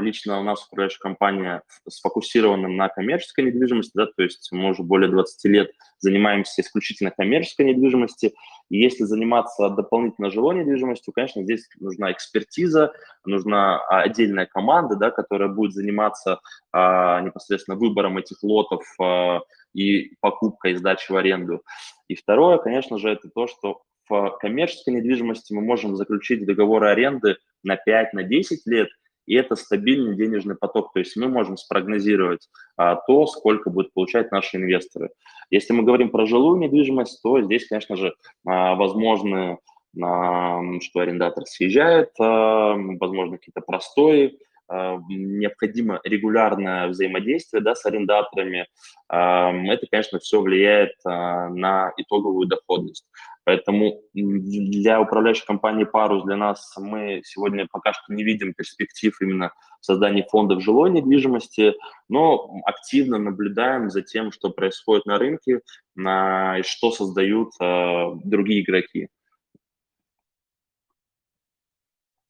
[0.00, 5.10] лично у нас управляющая компания сфокусирована на коммерческой недвижимости, да, то есть мы уже более
[5.10, 8.32] 20 лет занимаемся исключительно коммерческой недвижимостью.
[8.70, 12.92] И если заниматься дополнительно жилой недвижимостью, конечно, здесь нужна экспертиза,
[13.24, 16.40] нужна отдельная команда, да, которая будет заниматься
[16.72, 19.40] а, непосредственно выбором этих лотов а,
[19.74, 21.62] и покупкой, сдачей в аренду.
[22.08, 27.36] И второе, конечно же, это то, что в коммерческой недвижимости мы можем заключить договоры аренды
[27.62, 28.88] на 5, на 10 лет,
[29.26, 30.92] и это стабильный денежный поток.
[30.92, 35.10] То есть мы можем спрогнозировать а, то, сколько будут получать наши инвесторы.
[35.50, 38.14] Если мы говорим про жилую недвижимость, то здесь, конечно же,
[38.46, 39.58] а, возможны,
[40.02, 44.38] а, что арендатор съезжает, а, возможно, какие-то простои,
[44.72, 48.66] а, необходимо регулярное взаимодействие да, с арендаторами.
[49.08, 53.06] А, это, конечно, все влияет а, на итоговую доходность.
[53.44, 59.52] Поэтому для управляющей компании «Парус», для нас мы сегодня пока что не видим перспектив именно
[59.80, 61.74] в создании фондов жилой недвижимости,
[62.08, 65.60] но активно наблюдаем за тем, что происходит на рынке
[65.96, 69.08] на, и что создают э, другие игроки.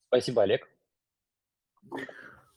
[0.07, 0.67] Спасибо, Олег.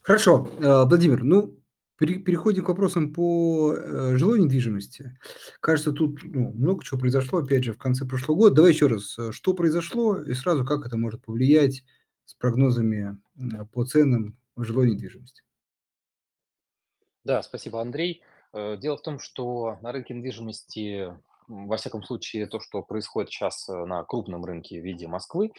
[0.01, 1.53] Хорошо, э, Владимир, ну,
[1.97, 5.17] переходим к вопросам по э, жилой недвижимости.
[5.59, 8.55] Кажется, тут ну, много чего произошло, опять же, в конце прошлого года.
[8.57, 11.83] Давай еще раз, э, что произошло и сразу как это может повлиять
[12.25, 13.17] с прогнозами
[13.73, 15.43] по ценам жилой недвижимости.
[17.23, 18.21] Да, спасибо, Андрей.
[18.53, 21.13] Дело в том, что на рынке недвижимости,
[21.47, 25.51] во всяком случае, то, что происходит сейчас на крупном рынке в виде Москвы,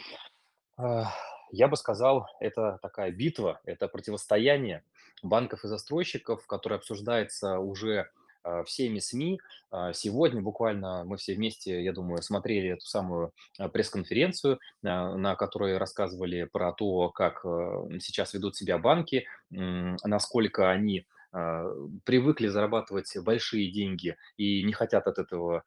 [0.77, 4.83] я бы сказал, это такая битва, это противостояние
[5.23, 8.11] банков и застройщиков, которое обсуждается уже
[8.49, 9.41] а, всеми СМИ.
[9.71, 15.77] А, сегодня буквально мы все вместе, я думаю, смотрели эту самую а, пресс-конференцию, на которой
[15.77, 17.43] рассказывали про то, как
[18.01, 21.07] сейчас ведут себя банки, насколько они
[22.05, 25.65] привыкли зарабатывать большие деньги и не хотят от этого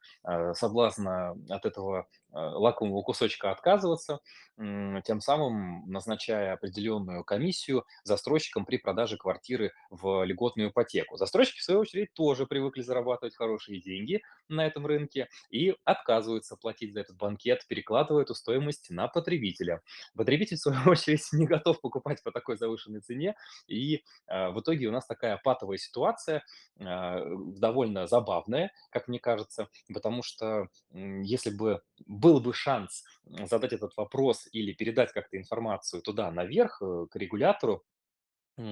[0.54, 4.20] соблазна, от этого лакомого кусочка отказываться,
[4.56, 11.16] тем самым назначая определенную комиссию застройщикам при продаже квартиры в льготную ипотеку.
[11.16, 16.92] Застройщики, в свою очередь, тоже привыкли зарабатывать хорошие деньги на этом рынке и отказываются платить
[16.92, 19.82] за этот банкет, перекладывая эту стоимость на потребителя.
[20.14, 23.34] Потребитель, в свою очередь, не готов покупать по такой завышенной цене,
[23.66, 26.44] и а, в итоге у нас такая патовая ситуация,
[26.80, 27.22] а,
[27.56, 31.80] довольно забавная, как мне кажется, потому что если бы
[32.22, 37.84] был бы шанс задать этот вопрос или передать как-то информацию туда наверх, э, к регулятору,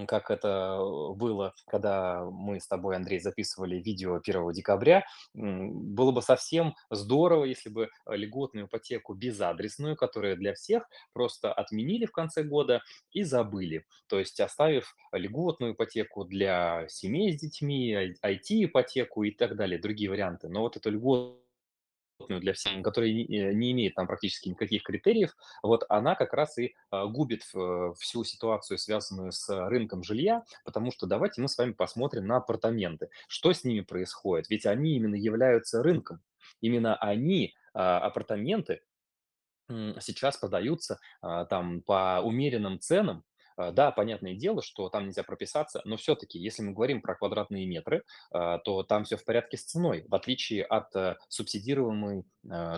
[0.07, 5.05] как это э, было, когда мы с тобой, Андрей, записывали видео 1 декабря.
[5.35, 12.13] Было бы совсем здорово, если бы льготную ипотеку безадресную, которая для всех, просто отменили в
[12.13, 12.83] конце года
[13.13, 13.87] и забыли.
[14.07, 20.49] То есть оставив льготную ипотеку для семей с детьми, IT-ипотеку и так далее, другие варианты.
[20.49, 21.41] Но вот эту льготную
[22.29, 26.75] для всех, которая не э, имеет там практически никаких критериев, вот она как раз и
[26.91, 31.73] а, губит э, всю ситуацию, связанную с рынком жилья, потому что давайте мы с вами
[31.73, 33.11] посмотрим на апартаменты.
[33.29, 34.51] Что с ними происходит?
[34.51, 36.21] Ведь они именно являются рынком.
[36.61, 38.83] Именно они, а, апартаменты,
[40.01, 43.25] сейчас продаются, а, там по умеренным ценам.
[43.61, 47.67] А, да, понятное дело, что там нельзя прописаться, но все-таки, если мы говорим про квадратные
[47.67, 52.25] метры, а, то там все в порядке с ценой, в отличие от э, субсидируемой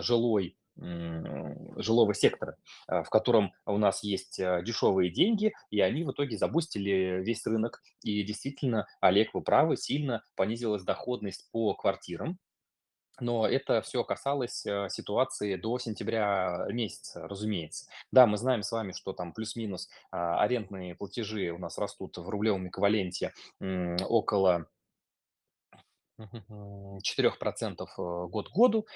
[0.01, 7.21] жилой жилого сектора, в котором у нас есть дешевые деньги, и они в итоге забустили
[7.23, 7.83] весь рынок.
[8.01, 12.39] И действительно, Олег, вы правы, сильно понизилась доходность по квартирам,
[13.19, 17.85] но это все касалось, э, ситуации до сентября месяца, разумеется.
[18.11, 22.27] Да, мы знаем с вами, что там плюс-минус, а, арендные платежи у нас растут в
[22.27, 24.67] рублевом эквиваленте, около,
[26.17, 27.29] мгм, 4
[27.97, 28.87] э, год к году.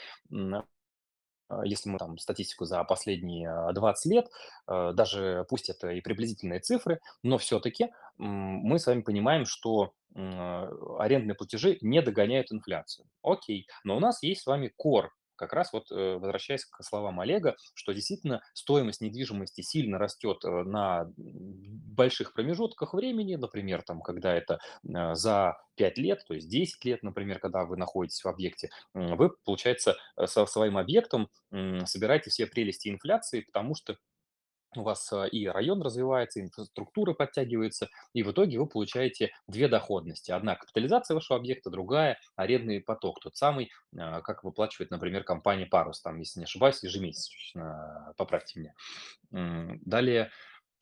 [1.49, 4.27] А, если мы там статистику за последние а, 20 лет,
[4.67, 10.69] э, даже пусть это и приблизительные цифры, но все-таки мы с вами понимаем, что а,
[10.99, 13.07] арендные платежи не догоняют инфляцию.
[13.21, 17.19] Окей, но у нас есть с вами кор, как раз вот э, возвращаясь к словам
[17.19, 24.33] Олега, что действительно стоимость недвижимости сильно растет э, на больших промежутках времени, например, там, когда
[24.33, 28.69] это э, за 5 лет, то есть 10 лет, например, когда вы находитесь в объекте,
[28.93, 29.95] вы, получается,
[30.25, 31.29] со своим объектом
[31.85, 33.97] собираете все прелести инфляции, потому что
[34.79, 39.67] у вас а, и район развивается, и инфраструктура подтягивается, и в итоге вы получаете две
[39.67, 40.31] доходности.
[40.31, 46.01] Одна капитализация вашего объекта, другая арендный поток, тот самый, а, как выплачивает, например, компания Парус,
[46.01, 49.79] там, если не ошибаюсь, ежемесячно, поправьте меня.
[49.85, 50.31] Далее,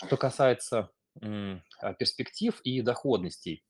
[0.06, 0.90] что касается
[1.22, 3.64] а, перспектив и доходностей.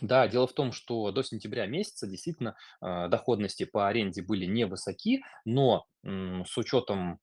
[0.00, 5.86] Да, дело в том, что до сентября месяца действительно доходности по аренде были невысоки, но
[6.04, 7.18] с учетом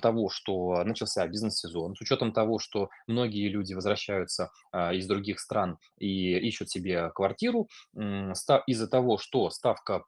[0.00, 5.78] того, что начался бизнес-сезон, с учетом того, что многие люди возвращаются а, из других стран
[5.98, 10.04] и ищут себе квартиру, из-за того, что ставка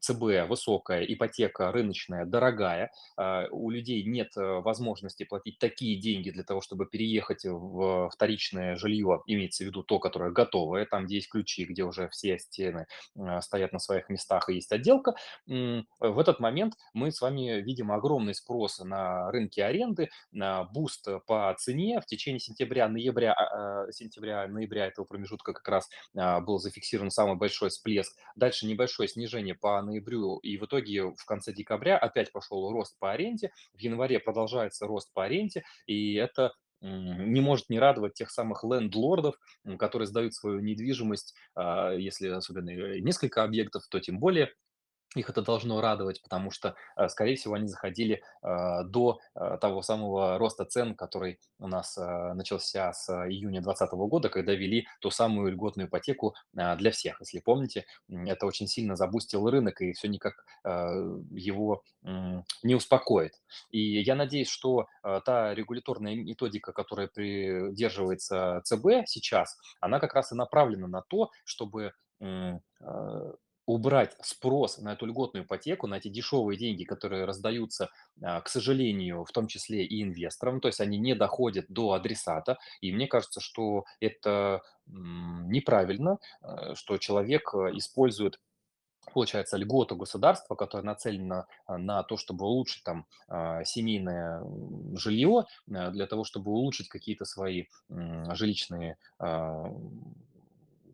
[0.00, 6.42] ЦБ высокая, ипотека рыночная дорогая, а, у людей нет э, возможности платить такие деньги для
[6.42, 11.28] того, чтобы переехать в вторичное жилье, имеется в виду то, которое готовое, там, где есть
[11.28, 15.14] ключи, где уже все стены а, стоят на своих местах и есть отделка,
[15.46, 21.54] в этот момент мы с вами видим огромный спрос на рынке аренды, на boost по
[21.58, 22.00] цене.
[22.00, 27.70] В течение сентября-ноября, а, а, сентября-ноября этого промежутка как раз а, был зафиксирован самый большой
[27.70, 28.16] всплеск.
[28.34, 33.12] Дальше небольшое снижение по ноябрю, и в итоге в конце декабря опять пошел рост по
[33.12, 33.50] аренде.
[33.74, 39.36] В январе продолжается рост по аренде, и это не может не радовать тех самых лендлордов,
[39.78, 44.52] которые сдают свою недвижимость, а, если особенно э, несколько объектов, то тем более
[45.14, 49.82] их это должно радовать, потому что, э, скорее всего, они заходили э, до э, того
[49.82, 55.52] самого роста цен, который у нас начался с июня 2020 года, когда ввели ту самую
[55.52, 57.20] льготную ипотеку для всех.
[57.20, 63.32] Если помните, это очень сильно забустил рынок, и все никак его не успокоит.
[63.70, 70.34] И я надеюсь, что та регуляторная методика, которая придерживается ЦБ сейчас, она как раз и
[70.34, 71.92] направлена на то, чтобы
[73.66, 77.90] убрать спрос на эту льготную ипотеку, на эти дешевые деньги, которые раздаются,
[78.22, 82.58] а, к сожалению, в том числе и инвесторам, то есть они не доходят до адресата.
[82.80, 88.38] И мне кажется, что это неправильно, э, что человек э, использует
[89.12, 94.42] получается, льготу государства, которая нацелена а, на то, чтобы улучшить там а, семейное
[94.94, 99.72] жилье, для того, чтобы улучшить какие-то свои жилищные а,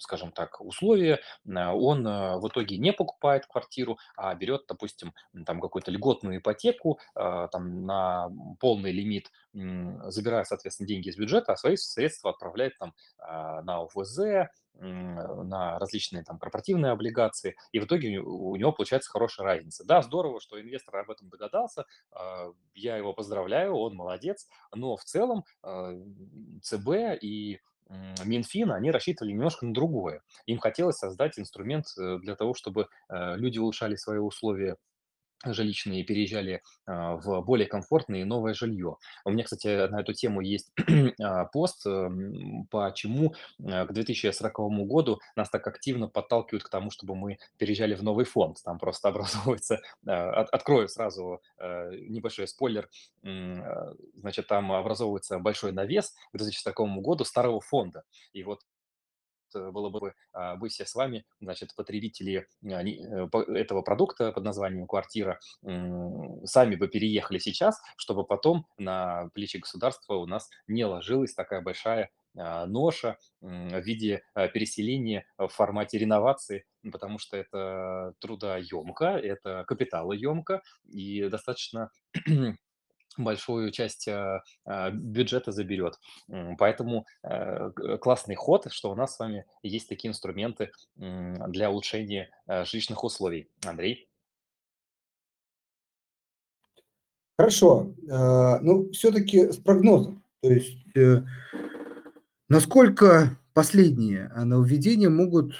[0.02, 5.14] скажем так, условия, а, он а, в итоге не покупает квартиру, а берет, допустим,
[5.46, 8.28] там какую-то льготную ипотеку а, там, на
[8.60, 15.78] полный лимит, забирая, соответственно, деньги из бюджета, а свои средства отправляет там на ОФЗ, на
[15.78, 19.84] различные там корпоративные облигации, и в итоге у него получается хорошая разница.
[19.84, 21.84] Да, здорово, что инвестор об этом догадался,
[22.74, 25.44] я его поздравляю, он молодец, но в целом
[26.62, 27.60] ЦБ и
[28.24, 30.22] Минфин, они рассчитывали немножко на другое.
[30.46, 34.76] Им хотелось создать инструмент э, для того, чтобы э, люди улучшали свои условия
[35.44, 38.96] жилищные переезжали а, в более комфортное и новое жилье.
[39.24, 40.72] У меня, кстати, на эту тему есть
[41.20, 43.34] а, пост, эм, почему
[43.64, 44.54] а, к 2040
[44.86, 48.58] году нас так активно подталкивают к тому, чтобы мы переезжали в новый фонд.
[48.64, 52.88] Там просто образовывается, открою сразу небольшой спойлер,
[53.22, 58.04] значит, там образовывается большой навес к 2040 году старого фонда.
[58.32, 58.71] И вот Э,
[59.54, 64.86] было бы а, вы все с вами, значит, потребители а, э, этого продукта под названием
[64.86, 71.60] квартира, сами бы переехали сейчас, чтобы потом на плечи государства у нас не ложилась такая
[71.60, 80.62] большая а, ноша в виде переселения в формате реновации, потому что это трудоемко, это капиталоемко
[80.84, 81.90] и достаточно
[83.16, 85.98] большую часть а, а, бюджета заберет.
[86.58, 92.64] Поэтому э, классный ход, что у нас с вами есть такие инструменты для улучшения э,
[92.64, 93.48] жилищных условий.
[93.64, 94.08] Андрей?
[97.38, 97.94] Хорошо.
[98.06, 100.22] Ну, все-таки с прогнозом.
[100.42, 101.22] То есть, э,
[102.48, 105.54] насколько последние нововведения могут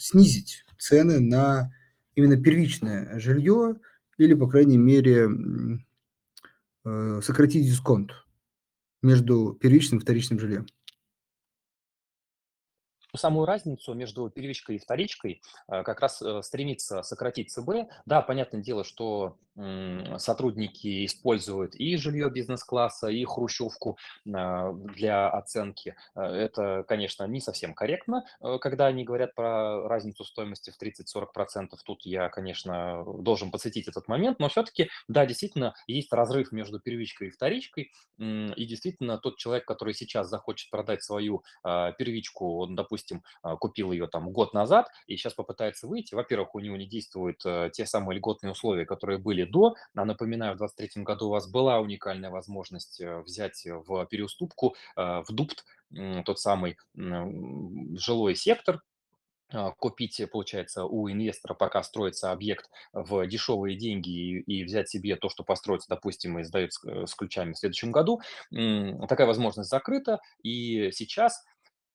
[0.00, 1.72] снизить цены на
[2.16, 3.76] именно первичное жилье,
[4.18, 5.28] или, по крайней мере,
[6.84, 8.12] э, сократить дисконт
[9.02, 10.66] между первичным и вторичным жильем.
[13.16, 17.88] Самую разницу между первичкой и вторичкой э, как раз э, стремится сократить ЦБ.
[18.06, 19.36] Да, понятное дело, что
[20.18, 23.96] сотрудники используют и жилье бизнес-класса, и хрущевку
[24.30, 25.96] а, для оценки.
[26.14, 28.26] Это, конечно, не совсем корректно,
[28.60, 31.70] когда они говорят про разницу стоимости в 30-40%.
[31.86, 37.28] Тут я, конечно, должен подсветить этот момент, но все-таки, да, действительно, есть разрыв между первичкой
[37.28, 43.05] и вторичкой, и действительно тот человек, который сейчас захочет продать свою а, первичку, он, допустим,
[43.06, 46.86] допустим, а, купил ее там год назад и сейчас попытается выйти, во-первых, у него не
[46.86, 49.74] действуют э, те самые льготные условия, которые были до.
[49.94, 55.22] А напоминаю, в 2023 году у вас была уникальная возможность э, взять в переуступку э,
[55.26, 55.64] в ДУПТ
[56.24, 58.82] тот самый жилой сектор,
[59.52, 65.28] а, купить, получается, у инвестора, пока строится объект в дешевые деньги и, взять себе то,
[65.28, 68.20] что построится, допустим, и сдают с, с ключами в следующем году.
[68.50, 71.44] Такая возможность закрыта, и сейчас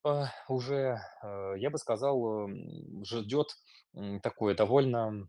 [0.04, 3.56] а, уже, э, я бы сказал, м, ждет
[4.24, 5.28] такое довольно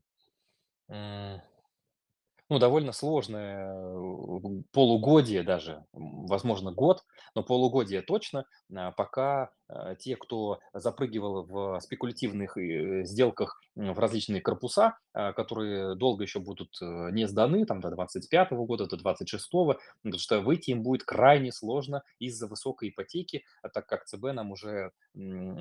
[2.52, 4.40] ну, довольно сложное э,
[4.72, 7.02] полугодие даже, возможно, год,
[7.34, 8.44] но полугодие точно,
[8.74, 15.94] а, пока а, те, кто запрыгивал в спекулятивных э, сделках в различные корпуса, а, которые
[15.94, 20.72] долго еще будут э, не сданы, там, до 25 года, до 26 потому что выйти
[20.72, 24.92] им будет крайне сложно из-за высокой ипотеки, так как ЦБ нам уже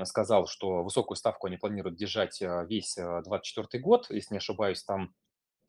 [0.04, 5.14] сказал, что высокую ставку они планируют держать весь 24 год, если не ошибаюсь, там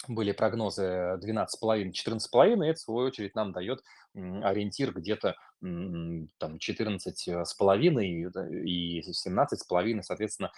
[0.09, 3.83] были прогнозы 12,5-14,5, и это, в свою очередь, нам дает
[4.15, 8.05] ориентир где-то там 14,5
[8.65, 10.53] и 17,5, соответственно,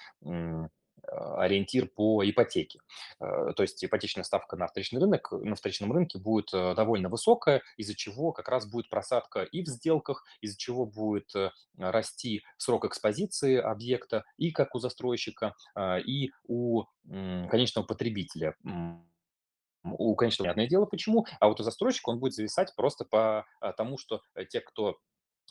[1.06, 2.80] ориентир по ипотеке.
[3.20, 7.62] Э, то есть ипотечная ставка на вторичный рынок, на вторичном рынке будет э, довольно высокая,
[7.76, 12.84] из-за чего как раз будет просадка и в сделках, из-за чего будет э, расти срок
[12.84, 15.54] экспозиции объекта и как у застройщика,
[16.06, 18.54] и у конечного потребителя
[19.84, 23.72] у конечного понятное дело почему, а вот у застройщика он будет зависать просто по а,
[23.72, 24.98] тому, что э, те, кто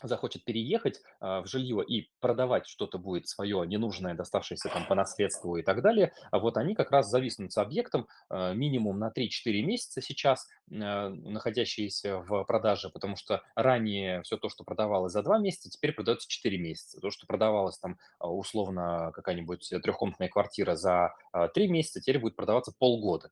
[0.02, 5.58] захочет переехать а, в жилье и продавать что-то будет свое ненужное, доставшееся там по наследству
[5.58, 9.62] и так далее, а вот они как раз зависнут с объектом а, минимум на 3-4
[9.62, 15.40] месяца сейчас, а, находящиеся в продаже, потому что ранее все то, что продавалось за 2
[15.40, 17.00] месяца, теперь продается 4 месяца.
[17.00, 22.36] То, что продавалось там а, условно какая-нибудь трехкомнатная квартира за а, 3 месяца, теперь будет
[22.36, 23.32] продаваться полгода.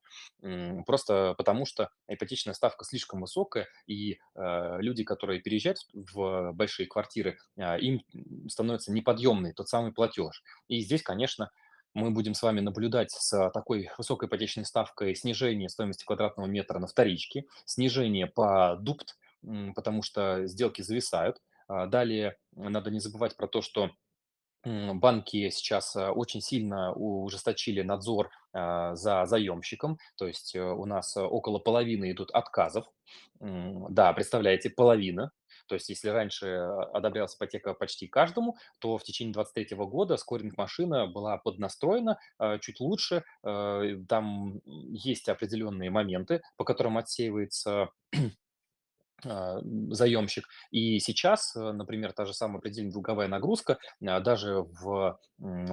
[0.86, 7.38] Просто потому что ипотечная ставка слишком высокая, и а, люди, которые переезжают в большие квартиры,
[7.58, 8.02] а, им
[8.47, 10.43] становится неподъемный тот самый платеж.
[10.68, 11.52] И здесь, конечно,
[11.93, 16.88] мы будем с вами наблюдать с такой высокой ипотечной ставкой снижение стоимости квадратного метра на
[16.88, 19.18] вторичке, снижение по дупт,
[19.76, 21.41] потому что сделки зависают.
[21.68, 23.91] А, далее надо не забывать про то, что
[24.64, 29.97] банки сейчас, э, очень сильно ужесточили надзор, а, за заемщиком.
[30.18, 32.86] То есть, э, у нас э, около половины идут отказов.
[33.39, 35.32] Да, представляете, половина.
[35.72, 40.17] То есть, если раньше, э, одобрялась ипотека почти каждому, то в течение двадцать третьего года
[40.17, 43.24] скоринг-машина была поднастроена, а, чуть лучше.
[43.45, 47.89] Э, там, есть определенные моменты, по которым отсеивается
[49.24, 50.47] заемщик.
[50.72, 55.19] И сейчас, э, например, та же самая предельная долговая нагрузка, а, даже в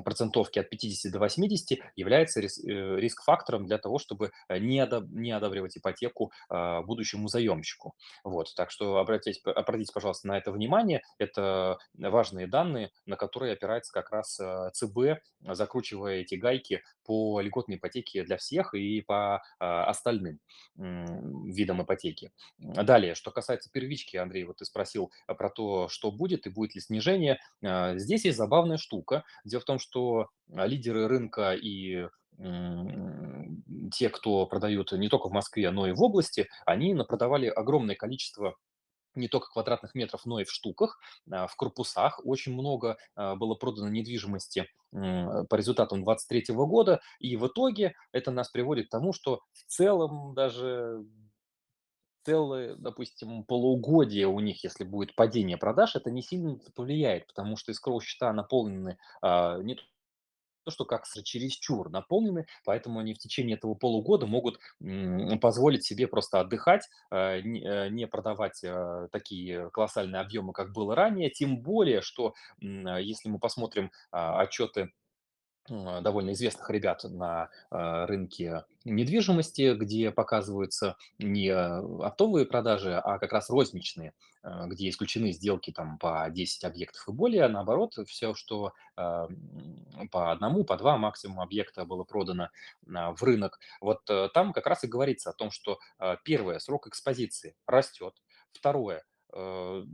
[0.05, 5.33] процентовке от 50 до 80 является э, риск-фактором для того, чтобы э, не, одоб- не
[5.33, 7.95] одобривать ипотеку а, будущему заемщику.
[8.25, 11.03] Вот, так что обратите, обратите, пожалуйста, на это внимание.
[11.19, 14.41] Это важные данные, на которые опирается как раз
[14.73, 20.41] ЦБ, закручивая эти гайки по льготной ипотеке для всех и по а, остальным
[20.77, 22.33] видам ипотеки.
[22.59, 26.75] Далее, что касается первички, Андрей, вот ты спросил а, про то, что будет и будет
[26.75, 27.39] ли снижение.
[27.65, 29.25] А, Здесь есть забавная штука.
[29.45, 32.07] Дело в том, что а, лидеры рынка и
[33.93, 38.55] те, кто продают не только в Москве, но и в области, они напродавали огромное количество
[39.17, 42.21] не только квадратных метров, но и в штуках, а, в корпусах.
[42.25, 47.01] Очень много было продано недвижимости по результатам 2023 года.
[47.19, 51.05] И в итоге это нас приводит к тому, что в целом даже
[52.29, 57.73] целое, допустим, полугодие у них, если будет падение продаж, это не сильно повлияет, потому что
[57.73, 59.83] escrow счета наполнены а, не то,
[60.71, 64.61] что как чересчур наполнены, поэтому они в течение этого полугода могут
[65.41, 70.95] позволить себе просто отдыхать, а, не э, не продавать а, такие колоссальные объемы, как было
[70.95, 71.31] ранее.
[71.31, 75.08] Тем более, что а, если мы посмотрим а, отчеты а,
[75.69, 83.33] довольно известных ребят на а, рынке недвижимости, где показываются не а, оптовые продажи, а как
[83.33, 84.13] раз розничные,
[84.43, 87.49] где исключены сделки там по 10 объектов и более.
[87.49, 92.51] Наоборот, все, что по одному, по два максимум объекта было продано
[92.95, 95.79] а, в рынок, вот э, там как раз и говорится о том, что
[96.25, 98.15] первое, срок экспозиции растет,
[98.53, 99.85] второе, э,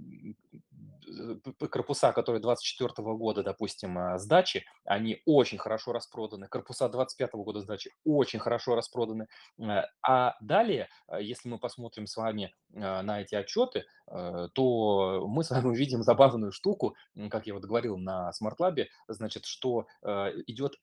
[1.71, 6.49] корпуса, которые 24 года, допустим, а, сдачи, они очень хорошо распроданы.
[6.49, 9.29] Корпуса 25 года сдачи очень хорошо распроданы.
[9.61, 15.27] Э, А далее, э, если мы посмотрим с вами э, на эти отчеты, э, то
[15.27, 16.97] мы с вами увидим забавную штуку,
[17.31, 20.75] как я вот говорил на Smart Lab, значит, что э, идет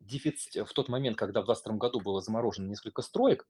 [0.00, 3.46] дефицит в тот момент, когда в 2022 году было заморожено несколько строек,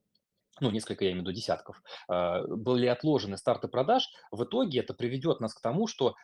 [0.60, 4.94] ну, несколько, я имею в виду, десятков, а, были отложены старты продаж, в итоге это
[4.94, 6.14] приведет нас к тому, что,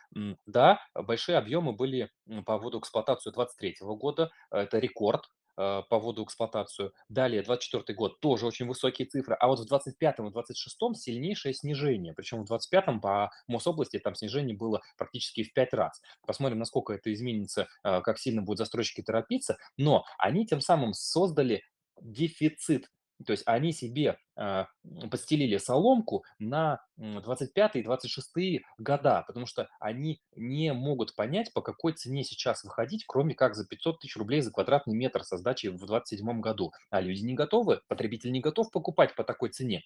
[0.45, 2.09] да, большие объемы были
[2.45, 6.93] по вводу в эксплуатацию 2023 года, а, это рекорд а, по вводу в эксплуатацию.
[7.09, 12.13] Далее, 2024 год, тоже очень высокие цифры, а вот в 2025 и 2026 сильнейшее снижение,
[12.13, 16.01] причем в 2025 по Мособласти там снижение было практически в 5 раз.
[16.25, 21.61] Посмотрим, насколько это изменится, как сильно будут застройщики торопиться, но они тем самым создали
[22.01, 22.89] дефицит
[23.25, 24.67] то есть они себе, а,
[25.11, 31.61] подстелили соломку на, м, 25 и 26 года, потому что они не могут понять, по
[31.61, 35.69] какой цене сейчас выходить, кроме как за 500 тысяч рублей за квадратный метр со сдачей
[35.69, 36.71] в 27 году.
[36.89, 39.83] А люди не готовы, потребитель не готов покупать по такой цене.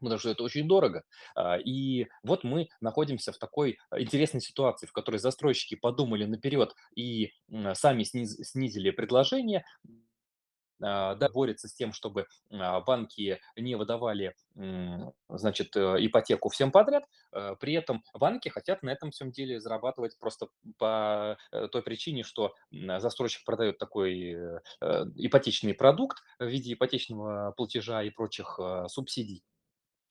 [0.00, 1.02] Потому что это очень дорого.
[1.34, 6.74] А, И вот мы находимся в такой а, интересной ситуации, в которой застройщики подумали наперед
[6.94, 7.32] и
[7.74, 9.64] сами сниз- снизили предложение,
[10.78, 14.34] да, борется с тем, чтобы а, банки не выдавали,
[15.28, 17.04] значит, э, ипотеку всем подряд.
[17.32, 20.48] Э, При этом банки хотят на этом всем деле зарабатывать просто
[20.78, 24.36] по э, той причине, что застройщик продает такой
[24.80, 28.58] ипотечный продукт в виде ипотечного платежа и прочих
[28.88, 29.44] субсидий.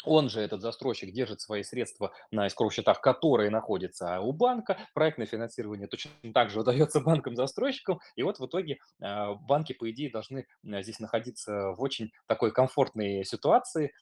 [0.06, 4.78] Он же, этот застройщик, держит свои средства на escrow-счетах, которые находятся у банка.
[4.94, 8.00] Проектное финансирование точно так же выдается банкам-застройщикам.
[8.16, 12.52] И вот в итоге а, банки, по идее, должны а, здесь находиться в очень такой
[12.52, 13.94] комфортной ситуации,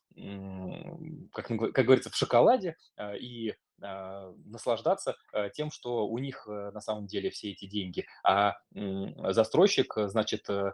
[1.33, 6.71] как, как говорится, в шоколаде, а, и а, наслаждаться а, тем, что у них э,
[6.71, 8.05] на самом деле все эти деньги.
[8.23, 10.71] А застройщик, э, значит, э,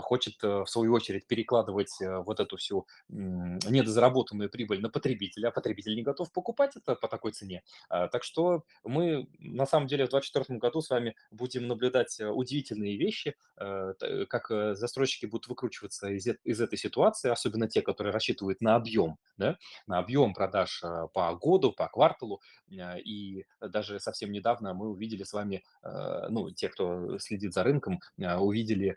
[0.00, 5.50] хочет э, в свою очередь перекладывать э, вот эту всю недозаработанную прибыль на потребителя, а
[5.50, 7.62] потребитель не готов покупать это по такой цене.
[7.88, 12.28] А, Так что мы на самом деле в 2024 году с вами будем наблюдать э,
[12.28, 13.94] удивительные вещи, э,
[14.28, 18.76] как э, застройщики будут выкручиваться из, э- из этой ситуации, особенно те, которые рассчитывают на
[18.76, 22.21] объем, да, на объем продаж э, по году, по кварталу.
[22.70, 27.62] Э, И даже совсем недавно мы увидели с вами, э, ну, те, кто следит за
[27.62, 28.96] рынком, э, увидели,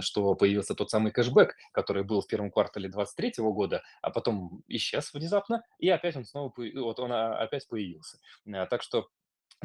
[0.00, 5.12] что появился тот самый кэшбэк, который был в первом квартале 2023 года, а потом исчез
[5.12, 8.18] внезапно, и опять он снова, вот он а, опять появился.
[8.70, 9.08] Так что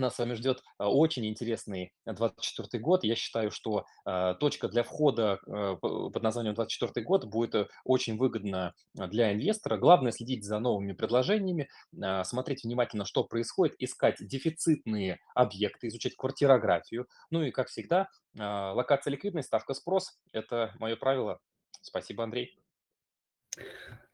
[0.02, 3.04] нас с вами ждет а, очень интересный 24 год.
[3.04, 8.18] Я считаю, что а, точка для входа п- под названием 24 год будет э, очень
[8.18, 9.78] выгодна для инвестора.
[9.78, 11.70] Главное следить за новыми предложениями,
[12.24, 17.08] смотреть внимательно, что происходит, искать дефицитные объекты, изучать квартирографию.
[17.30, 21.40] Ну и, как всегда, локация ликвидность, ставка спрос– это мое правило.
[21.82, 22.58] Спасибо, Андрей.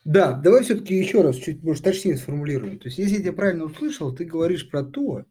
[0.04, 2.80] Да, давай все-таки еще раз чуть может, точнее сформулируем.
[2.80, 5.26] То есть, если я тебя правильно услышал, ты говоришь про то,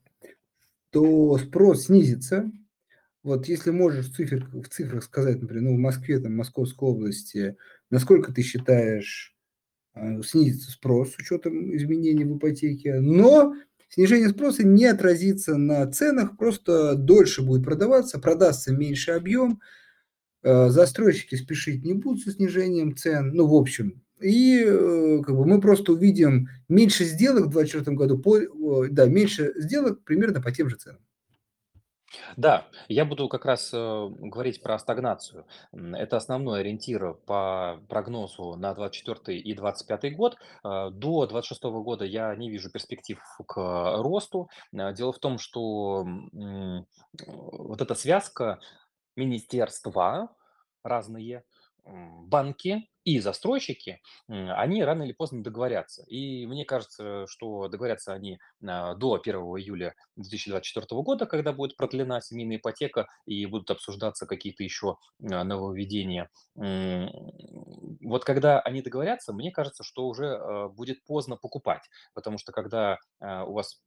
[0.91, 2.51] то спрос снизится.
[3.23, 7.57] Вот если можешь в, цифр, в цифрах сказать, например, ну, в Москве, там, Московской области,
[7.91, 9.37] насколько ты считаешь
[9.95, 13.55] э, снизится спрос с учетом изменений в ипотеке, но
[13.89, 19.61] снижение спроса не отразится на ценах, просто дольше будет продаваться, продастся меньше объем,
[20.43, 25.47] э, застройщики спешить не будут со снижением цен, ну, в общем, и э, как бы
[25.47, 30.69] мы просто увидим меньше сделок в 2024 году, по, да, меньше сделок примерно по тем
[30.69, 31.01] же ценам.
[32.37, 35.47] Да, я буду как раз э, говорить про стагнацию.
[35.73, 40.37] Это основной ориентир по прогнозу на 24 и 25 год.
[40.65, 43.57] Э, До 26 года я не вижу перспектив к
[44.03, 44.51] росту.
[44.73, 46.07] Э, Дело в том, что
[47.13, 48.59] вот эта связка
[49.17, 50.35] министерства
[50.83, 51.45] разные,
[51.85, 56.05] банки и застройщики, они рано или поздно договорятся.
[56.07, 62.21] И мне кажется, что договорятся они а, до 1 июля 2024 года, когда будет продлена
[62.21, 66.29] семейная ипотека и будут обсуждаться какие-то еще а, нововведения.
[66.55, 71.83] Вот когда они договорятся, мне кажется, что уже а, будет поздно покупать,
[72.15, 73.81] потому что когда у вас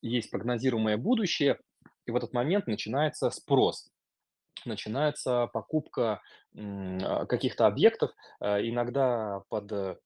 [0.00, 1.58] есть прогнозируемое будущее,
[2.06, 3.91] и в этот момент начинается спрос
[4.64, 6.20] начинается покупка
[6.56, 9.96] а, каких-то объектов, а, иногда под э,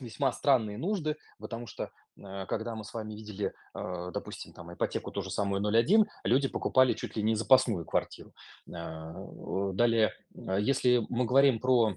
[0.00, 5.10] весьма странные нужды, потому что э, когда мы с вами видели, э, допустим, там ипотеку
[5.10, 8.32] ту же самую 0.1, люди покупали чуть ли не запасную квартиру.
[8.66, 11.96] Далее, если мы говорим про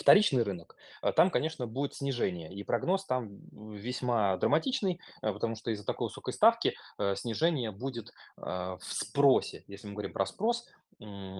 [0.00, 5.70] Вторичный рынок, а, там, конечно, будет снижение, и прогноз там весьма драматичный, а, потому что
[5.70, 9.64] из-за такой высокой ставки э, снижение будет в спросе.
[9.66, 10.66] Если мы говорим про спрос,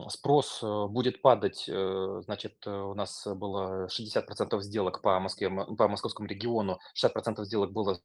[0.09, 5.89] спрос э, будет падать, э, значит, э, у нас было 60% сделок по Москве, по
[5.89, 8.01] московскому региону, 60% сделок было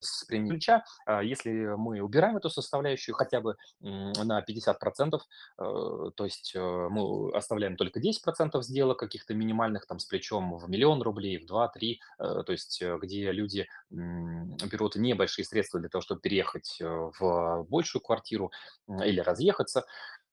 [0.00, 0.84] с применением ключа.
[1.06, 7.34] А, Если мы убираем эту составляющую хотя бы на 50%, э, то есть э, мы
[7.36, 12.52] оставляем только 10% сделок каких-то минимальных там с плечом в миллион рублей, в 2-3, то
[12.52, 18.52] есть э, где люди берут небольшие средства для того, чтобы переехать э, в большую квартиру
[18.88, 19.84] или разъехаться.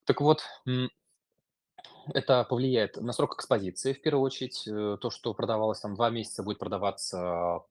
[0.05, 0.43] Так вот,
[2.13, 4.67] это повлияет на срок экспозиции, в первую очередь.
[4.67, 7.61] Э, То, что продавалось там 2 месяца, будет продаваться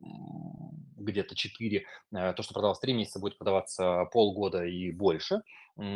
[0.97, 1.87] где-то 4.
[2.12, 5.43] Э, То, что продавалось 3 месяца, будет продаваться полгода и больше.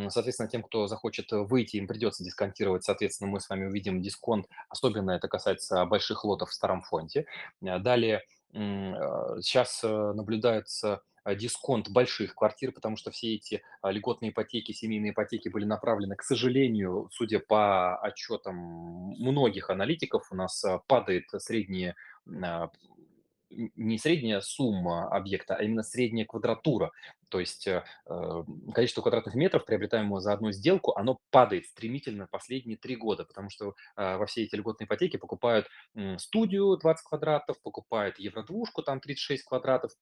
[0.08, 2.84] Соответственно, тем, кто захочет выйти, им придется дисконтировать.
[2.84, 4.46] Соответственно, мы с вами увидим дисконт.
[4.70, 7.26] Особенно это касается больших лотов в старом фонде.
[7.62, 8.22] Э, Далее,
[8.52, 15.48] сейчас наблюдается э, дисконт больших квартир, потому что все эти а, льготные ипотеки, семейные ипотеки
[15.48, 18.56] были направлены, к сожалению, судя по отчетам
[19.18, 21.96] многих аналитиков, у нас а, падает средняя,
[22.42, 22.70] а,
[23.74, 26.90] не средняя сумма объекта, а именно средняя квадратура.
[27.28, 32.76] То есть э, э, количество квадратных метров, приобретаемого за одну сделку, оно падает стремительно последние
[32.76, 37.60] три года, потому что а, во все эти льготные ипотеки покупают м, студию 20 квадратов,
[37.62, 39.92] покупают евродвушку, там 36 квадратов,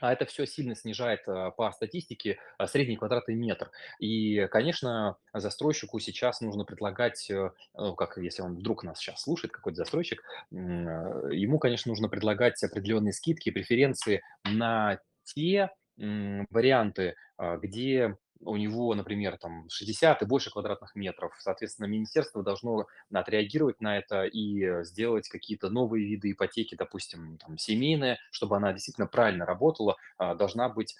[0.00, 3.70] а это все сильно снижает, а, по статистике, а, средний квадратный метр.
[3.98, 9.52] И, конечно, застройщику сейчас нужно предлагать, э, ну, как если он вдруг нас сейчас слушает,
[9.52, 18.56] какой-то застройщик, э, ему, конечно, нужно предлагать определенные скидки, преференции на те, варианты, где у
[18.56, 21.34] него, например, там 60 и больше квадратных метров.
[21.38, 27.58] Соответственно, министерство должно отреагировать на это и э, сделать какие-то новые виды ипотеки, допустим, там,
[27.58, 30.94] семейная, чтобы она действительно правильно работала, а, должна быть,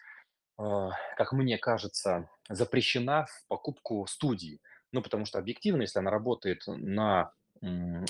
[0.58, 4.60] а, как мне кажется, запрещена в покупку студии.
[4.92, 7.32] Ну, потому что объективно, если она работает на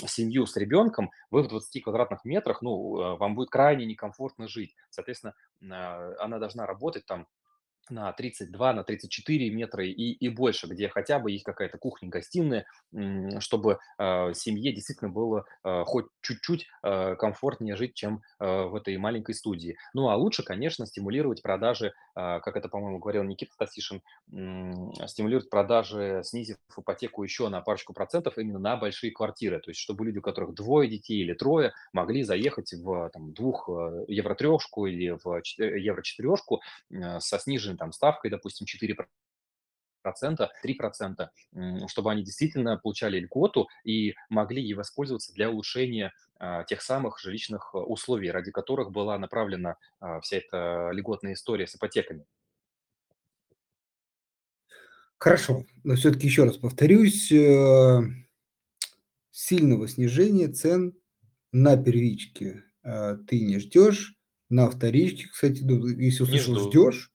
[0.07, 4.75] семью с ребенком, вы в 20 квадратных метрах, ну, э, вам будет крайне некомфортно жить.
[4.89, 5.35] Соответственно,
[5.69, 7.27] а, она должна работать там
[7.89, 13.39] на 32, на 34 метра и, и больше, где хотя бы есть какая-то кухня-гостиная, м,
[13.41, 18.95] чтобы э, семье действительно было э, хоть чуть-чуть э, комфортнее жить, чем э, в этой
[18.97, 19.77] маленькой студии.
[19.93, 25.49] Ну а лучше, конечно, стимулировать продажи, э, как это, по-моему, говорил Никита Стасишин, м, стимулировать
[25.49, 29.59] продажи, снизив ипотеку еще на парочку процентов именно на большие квартиры.
[29.59, 33.69] То есть чтобы люди, у которых двое детей или трое, могли заехать в там, двух
[33.69, 36.61] э, евро трешку или в чет- евро четырешку
[36.91, 38.95] э, со сниженной там ставкой, допустим, 4
[40.01, 41.31] процента, 3 процента,
[41.87, 46.11] чтобы они действительно получали льготу и могли ей воспользоваться для улучшения
[46.45, 51.67] а, тех самых жилищных э, условий, ради которых была направлена а, вся эта льготная история
[51.67, 52.25] с ипотеками.
[55.17, 57.99] Хорошо, но все-таки еще раз повторюсь, э,
[59.31, 60.97] сильного снижения цен
[61.53, 64.17] на первичке э, ты не ждешь,
[64.49, 67.12] на вторичке, кстати, ну, если услышал ждешь,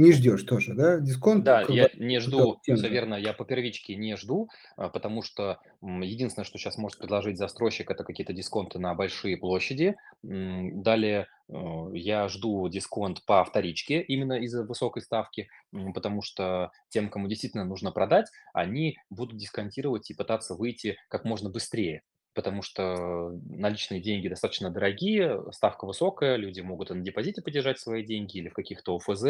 [0.00, 0.98] не ждешь тоже, да?
[0.98, 5.58] Дисконт Да, я не жду, все верно, я по первичке не жду, а, потому что
[5.82, 9.96] единственное, что сейчас может предложить застройщик, это какие-то дисконты на большие площади.
[10.22, 11.54] Далее э,
[11.94, 15.48] я жду дисконт по вторичке именно из-за высокой ставки,
[15.94, 21.50] потому что тем, кому действительно нужно продать, они будут дисконтировать и пытаться выйти как можно
[21.50, 22.02] быстрее.
[22.32, 28.38] Потому что наличные деньги достаточно дорогие, ставка высокая, люди могут на депозите подержать свои деньги
[28.38, 29.24] или в каких-то ОФЗ,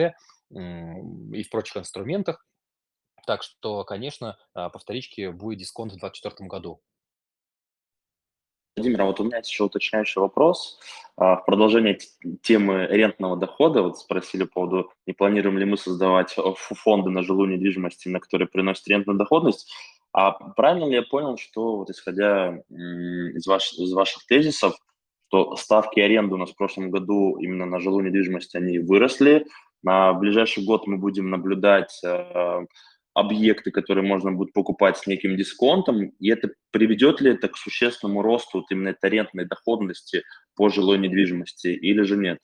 [0.50, 2.46] и в прочих инструментах.
[3.26, 6.80] Так что, конечно, а, по вторичке будет дисконт в 2024 году.
[8.76, 10.78] Владимир, а вот у меня еще уточняющий вопрос.
[11.16, 11.98] А, В продолжение
[12.42, 17.22] темы рентного дохода, вот спросили по поводу, не планируем ли мы создавать э, фонды на
[17.22, 19.70] жилую недвижимость, на которые приносят рентную доходность.
[20.12, 24.74] А правильно ли я понял, что вот исходя из, ваш- из ваших тезисов,
[25.28, 29.46] что ставки аренды у нас в прошлом году именно на жилую недвижимость, они выросли,
[29.82, 32.66] на ближайший год мы будем наблюдать э,
[33.14, 38.22] объекты, которые можно будет покупать с неким дисконтом, и это приведет ли это к существенному
[38.22, 42.40] росту вот именно этой арендной доходности по жилой недвижимости или же нет?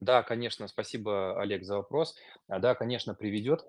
[0.00, 2.16] Да, конечно, спасибо, Олег, за вопрос.
[2.48, 3.64] А, Да, конечно, приведет.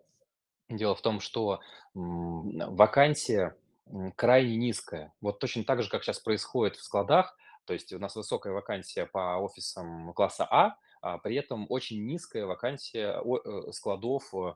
[0.69, 1.61] Дело в том, что
[1.93, 3.55] вакансия
[4.15, 5.13] крайне низкая.
[5.21, 9.05] Вот точно так же, как сейчас происходит в складах, то есть у нас высокая вакансия
[9.05, 14.33] по офисам класса А, а при этом очень низкая вакансия э, складов.
[14.33, 14.53] э,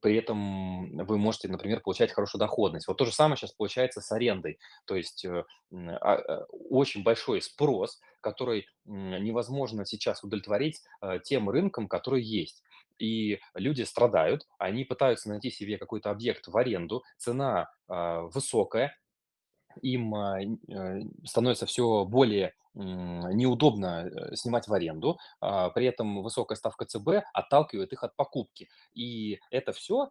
[0.00, 2.88] При этом вы можете, например, получать хорошую доходность.
[2.88, 4.58] Вот то же самое сейчас получается с арендой.
[4.86, 10.82] То есть э, а, очень большой спрос, который невозможно сейчас удовлетворить
[11.24, 12.62] тем рынком, который есть
[13.00, 18.96] и люди страдают, они пытаются найти себе какой-то объект в аренду, цена а, высокая,
[19.82, 26.56] им а, э, становится все более неудобно э, снимать в аренду, а, при этом высокая
[26.56, 28.68] ставка ЦБ отталкивает их от покупки.
[28.94, 30.10] И это все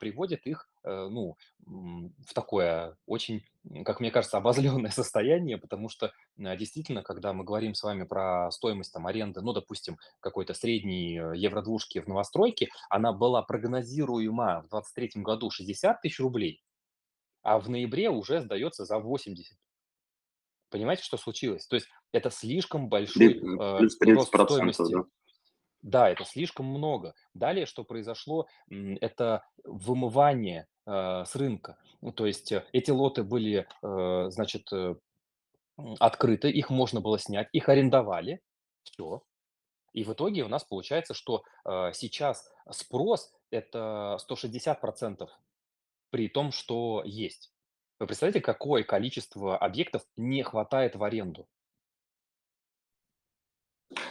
[0.00, 1.36] приводит их э, ну,
[1.66, 3.44] в такое очень,
[3.84, 8.50] как мне кажется, обозленное состояние, потому что а, действительно, когда мы говорим с вами про
[8.50, 14.68] стоимость там, аренды, ну, допустим, какой-то средней э, евродвушки в новостройке, она была прогнозируема в
[14.70, 16.62] 2023 году 60 тысяч рублей,
[17.42, 19.56] а в ноябре уже сдается за 80.
[20.70, 21.66] Понимаете, что случилось?
[21.66, 25.00] То есть это слишком большой, э, Плюс 30 рост процентов, да?
[25.00, 25.04] стоимости.
[25.82, 27.14] Да, это слишком много.
[27.34, 31.78] Далее, что произошло, м, это вымывание, э, с рынка.
[32.02, 34.96] Ну, то есть, э, эти лоты были, э, значит, э,
[35.78, 38.40] м, открыты, их можно было снять, их арендовали.
[38.84, 39.22] Всё.
[39.94, 45.40] И в итоге у нас получается, что, э, сейчас спрос- это 160
[46.10, 47.52] при том, что есть.
[48.00, 51.46] Вы представляете, какое количество объектов не хватает в аренду?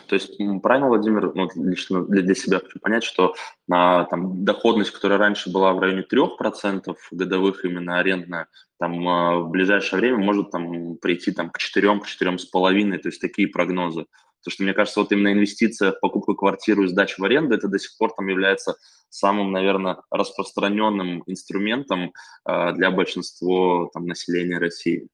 [0.08, 3.36] То есть правильно, Владимир, ну, лично для, для себя хочу понять, что
[3.68, 9.50] на там, доходность, которая раньше была в районе 3% годовых именно арендная, там а, в
[9.50, 14.06] ближайшее время может там прийти там, к 4, к 4,5, то есть такие прогнозы.
[14.40, 17.68] Потому что, мне кажется, вот именно инвестиция в покупку квартиры и сдачу в аренду, это
[17.68, 18.76] до сих пор там является
[19.10, 22.14] самым, наверное, распространенным инструментом
[22.46, 25.10] а, для большинства там, населения России.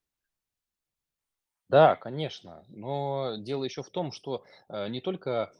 [1.69, 2.63] Да, конечно.
[2.69, 5.51] Но дело еще в том, что э, не только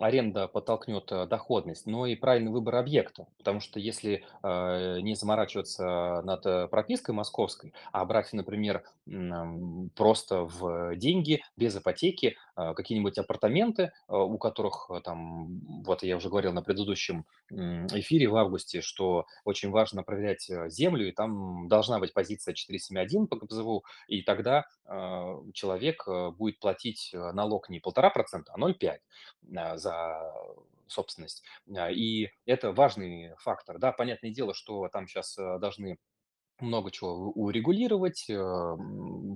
[0.00, 3.26] аренда подтолкнет э, доходность, но и правильный выбор объекта.
[3.36, 8.82] Потому что если э, не заморачиваться над пропиской московской, а брать, например,
[9.94, 16.62] просто в деньги, без ипотеки, какие-нибудь апартаменты, у которых там, вот я уже говорил на
[16.62, 23.26] предыдущем эфире в августе, что очень важно проверять землю, и там должна быть позиция 471
[23.26, 24.66] по КПЗВУ, и тогда
[25.52, 28.98] человек э, будет платить э, налог не полтора процента, а 0,5
[29.56, 30.32] а, за
[30.86, 31.42] собственность.
[31.68, 33.78] И это важный фактор.
[33.78, 35.98] Да, понятное дело, что там сейчас должны
[36.62, 38.26] много чего урегулировать.
[38.30, 38.76] э,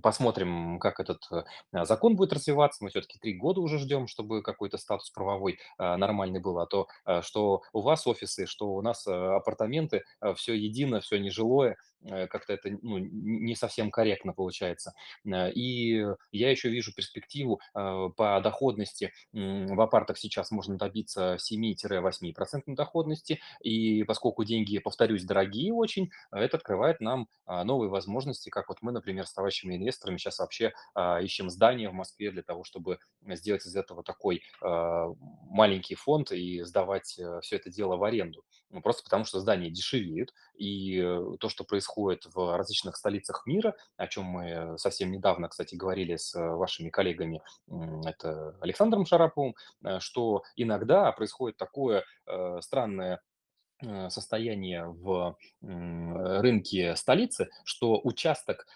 [0.02, 2.82] Посмотрим, как этот э, закон будет развиваться.
[2.82, 6.58] Мы все-таки три года уже ждем, чтобы какой-то статус правовой э, нормальный был.
[6.58, 10.04] А то, э, что у вас офисы, что у нас э, апартаменты,
[10.36, 14.92] все едино, все нежилое, э, как-то это ну, не совсем корректно получается.
[15.24, 19.12] Э, И я еще вижу перспективу э, по доходности.
[19.32, 23.40] В апартах сейчас можно добиться 7-8% доходности.
[23.62, 28.92] И поскольку деньги, повторюсь, дорогие очень, это открывает нам а, новые возможности, как вот мы,
[28.92, 33.66] например, с товарищами инвесторами сейчас вообще а, ищем здание в Москве для того, чтобы сделать
[33.66, 38.44] из этого такой маленький фонд и сдавать все это дело в аренду.
[38.70, 43.76] Ну, Просто потому что здания дешевеют, и э, то, что происходит в различных столицах мира,
[43.96, 47.42] о чем мы совсем недавно, кстати, говорили с э, вашими коллегами,
[48.04, 49.54] это Александром Шараповым,
[49.84, 52.04] э, что иногда происходит такое
[52.60, 53.20] странное
[54.08, 58.66] состояние в рынке столицы, что участок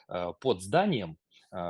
[0.41, 1.17] под зданием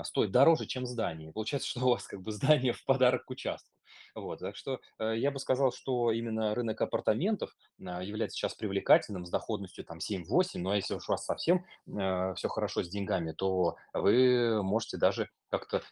[0.03, 1.33] стоит дороже, чем здание.
[1.33, 3.71] Получается, что у вас как бы здание в подарок к участку.
[4.14, 9.26] Вот, так что э, я бы сказал, что именно рынок апартаментов а, является сейчас привлекательным
[9.26, 13.76] с доходностью там 7-8, но если уж у вас совсем все хорошо с деньгами, то
[13.92, 15.82] вы можете даже как-то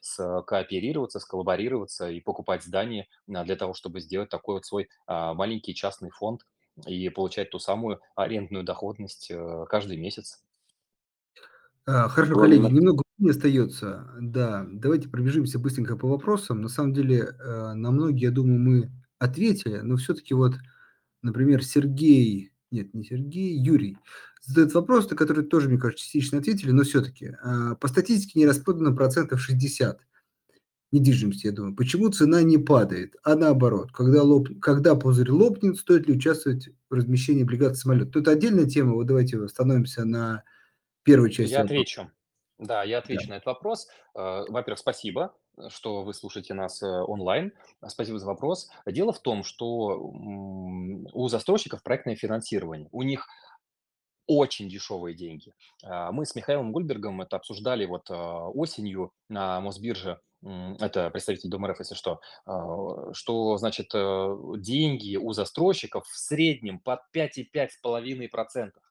[0.42, 6.10] кооперироваться, сколлаборироваться и покупать здание для того, чтобы сделать такой вот свой а, маленький частный
[6.10, 6.42] фонд
[6.86, 10.44] и получать ту самую арендную доходность, э, каждый месяц.
[11.86, 14.10] А, Хорошо, коллеги, немного времени остается.
[14.20, 16.60] Да, давайте пробежимся быстренько по вопросам.
[16.60, 20.54] На самом деле, э, на многие, я думаю, мы ответили, но все-таки вот,
[21.22, 23.98] например, Сергей, нет, не Сергей, Юрий,
[24.42, 27.36] задает вопрос, на который тоже, мне кажется, частично ответили, но все-таки.
[27.80, 30.00] По статистике не распродано процентов 60
[30.92, 31.74] недвижимости, я думаю.
[31.74, 33.92] Почему цена не падает, а наоборот?
[33.92, 34.48] Когда, лоп...
[34.60, 38.12] когда пузырь лопнет, стоит ли участвовать в размещении облигаций самолета?
[38.12, 40.44] Тут отдельная тема, вот давайте остановимся на
[41.02, 41.74] первой части Я вопроса.
[41.82, 42.10] отвечу.
[42.58, 43.20] Да, я Да.
[43.20, 43.88] отвечу на этот вопрос.
[44.16, 47.52] Э, Во-первых, спасибо, э, что вы слушаете нас э, онлайн.
[47.86, 48.68] Спасибо за вопрос.
[48.86, 52.88] Дело в том, что м, у застройщиков проектное финансирование.
[52.92, 53.28] У них
[54.26, 55.54] очень дешевые деньги.
[55.84, 60.20] А, Мы с Михаилом Гульбергом это обсуждали вот а, осенью на Мосбирже.
[60.44, 66.16] М, Это представитель Дома РФ, если что, а, что, значит, э, деньги у застройщиков в
[66.18, 68.82] среднем под 5,5%.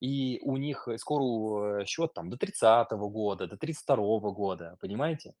[0.00, 4.76] И у них э, скоро э, счет там до тридцатого года, до тридцать второго года,
[4.80, 5.34] понимаете?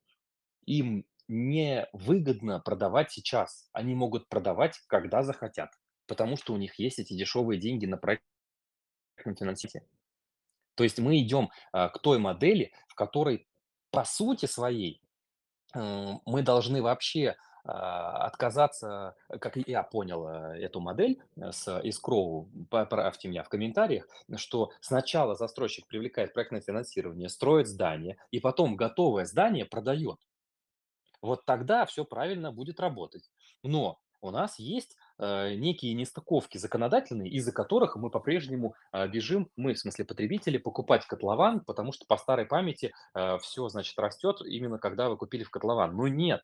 [0.66, 3.68] Им не выгодно продавать сейчас.
[3.72, 5.70] Они могут продавать, когда захотят,
[6.06, 9.90] потому что у них есть эти дешевые деньги на проектном финансировании.
[10.74, 13.46] То есть мы идем а, к той модели, в которой
[13.90, 15.02] по сути своей
[15.74, 17.36] э, мы должны вообще
[17.68, 24.08] отказаться, э, как я понял э, эту модель э, с Искроу, поправьте меня в комментариях,
[24.36, 30.18] что сначала застройщик привлекает проектное финансирование, строит здание, и потом готовое здание продает.
[31.20, 33.28] Вот тогда все правильно будет работать.
[33.62, 38.74] Но у нас есть э, некие нестыковки законодательные, из-за которых мы по-прежнему
[39.12, 42.92] бежим, мы, в смысле потребители, покупать котлован, потому что по старой памяти
[43.40, 45.96] все, значит, растет именно когда вы купили в котлован.
[45.96, 46.42] Но нет,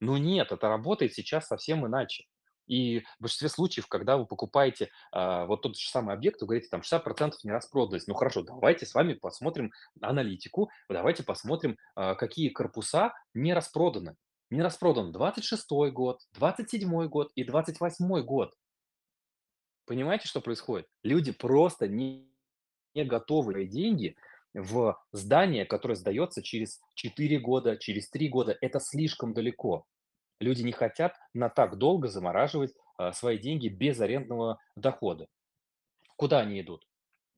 [0.00, 2.24] ну нет, это работает сейчас совсем иначе.
[2.68, 6.68] И в большинстве случаев, когда вы покупаете а, вот тот же самый объект, вы говорите,
[6.68, 8.06] там 60% не распродались.
[8.06, 14.16] Ну хорошо, давайте с вами посмотрим аналитику, давайте посмотрим, а, какие корпуса не распроданы.
[14.50, 18.54] Не распродан 26 год, 27 год и 28 год.
[19.86, 20.86] Понимаете, что происходит?
[21.02, 22.30] Люди просто не,
[22.94, 24.16] не готовы деньги
[24.58, 28.56] в здание, которое сдается через 4 года, через 3 года.
[28.60, 29.86] Это слишком далеко.
[30.40, 35.26] Люди не хотят на так долго замораживать а, свои деньги без арендного дохода.
[36.16, 36.86] Куда они идут?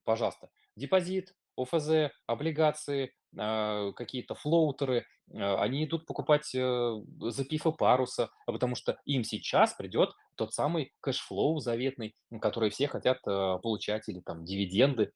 [0.03, 8.51] Пожалуйста, депозит, ОФЗ, облигации, а, какие-то флоутеры, а, они идут покупать э, ЗПИФы Паруса, а
[8.51, 14.09] потому что им сейчас придет тот самый cash flow заветный, который все хотят э, получать,
[14.09, 15.11] или там дивиденды.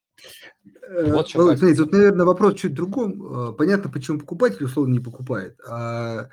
[0.82, 1.84] Э, Вот Володь, смотри, разница.
[1.84, 3.50] тут, наверное, вопрос чуть другом.
[3.50, 5.60] Э, Понятно, почему покупатель условно не покупает.
[5.68, 6.30] А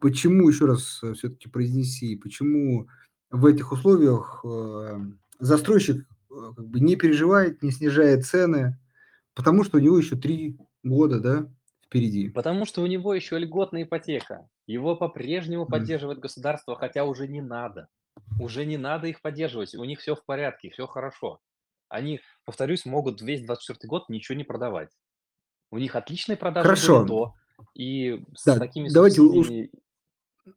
[0.00, 2.88] почему, еще раз все-таки произнеси, почему
[3.30, 5.00] в этих условиях э,
[5.38, 8.78] застройщик э, как бы не переживает, не снижает цены,
[9.34, 11.48] потому что у него еще три года, да,
[11.84, 12.30] впереди.
[12.30, 14.48] Потому что у него еще льготная ипотека.
[14.66, 17.88] Его по-прежнему поддерживает государство, хотя уже не надо.
[18.40, 21.40] Уже не надо их поддерживать, у них все в порядке, все хорошо.
[21.88, 24.90] Они, повторюсь, могут весь 24 год ничего не продавать.
[25.70, 27.04] У них отличные продажи Хорошо.
[27.04, 27.34] до,
[27.74, 29.70] и с Да, такими давайте субсидиями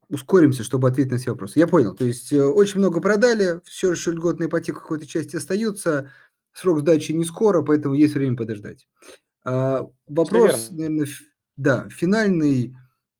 [0.09, 1.59] ускоримся, чтобы ответить на все вопросы.
[1.59, 1.95] Я понял.
[1.95, 6.11] То есть э, очень много продали, все еще льготная ипотека какой-то части остается,
[6.55, 8.87] срок сдачи не скоро, поэтому есть время подождать.
[9.43, 11.07] А, вопрос, наверное,
[11.57, 12.75] да, финальный.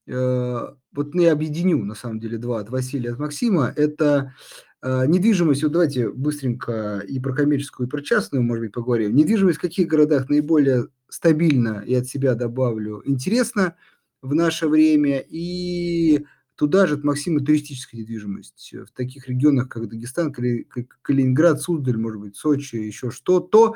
[0.08, 3.74] Э, вот я объединю, на самом деле, два от Василия, от Максима.
[3.76, 4.34] Это
[4.82, 5.64] э, недвижимость.
[5.64, 9.16] Вот давайте быстренько и про коммерческую, и про частную, может быть, поговорим.
[9.16, 13.76] Недвижимость в каких городах наиболее стабильно, и от себя добавлю, интересно
[14.22, 15.24] в наше время.
[15.28, 16.26] И
[16.56, 18.74] туда же от Максима туристическая недвижимость.
[18.74, 23.76] В таких регионах, как Дагестан, Калининград, Суздаль, может быть, Сочи, еще что-то,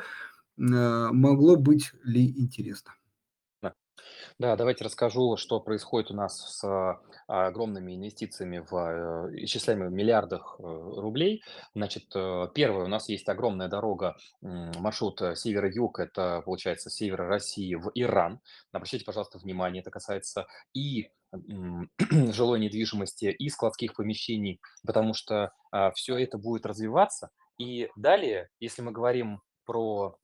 [0.58, 2.92] могло быть ли интересно?
[4.38, 10.56] Да, давайте расскажу, что происходит у нас с а, огромными инвестициями в э, исчисляемых миллиардах
[10.58, 11.42] э, рублей.
[11.74, 12.08] Значит,
[12.54, 18.40] первое, у нас есть огромная дорога, маршрут севера-юг, это, получается, севера России в Иран.
[18.72, 21.10] Обращайте, пожалуйста, внимание, это касается и
[22.32, 27.30] жилой недвижимости, и складских помещений, потому что а, все это будет развиваться.
[27.58, 30.16] И далее, если мы говорим про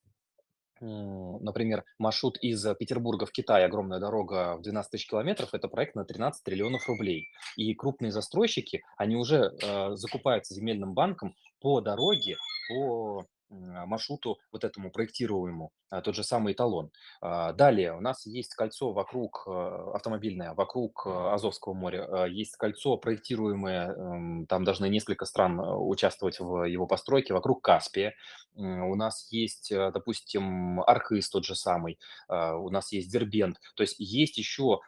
[0.80, 6.04] например, маршрут из Петербурга в Китай, огромная дорога в 12 тысяч километров, это проект на
[6.04, 7.28] 13 триллионов рублей.
[7.56, 12.36] И крупные застройщики, они уже э, закупаются земельным банком по дороге,
[12.68, 16.90] по а, маршруту вот этому проектируемому, а, тот же самый эталон.
[17.20, 24.64] А, далее у нас есть кольцо вокруг, автомобильное, вокруг Азовского моря, есть кольцо проектируемое, там
[24.64, 28.14] должны несколько стран участвовать в его постройке, вокруг Каспия.
[28.54, 33.58] У нас есть, допустим, Архыз тот же самый, у нас есть Дербент.
[33.74, 34.80] То есть есть еще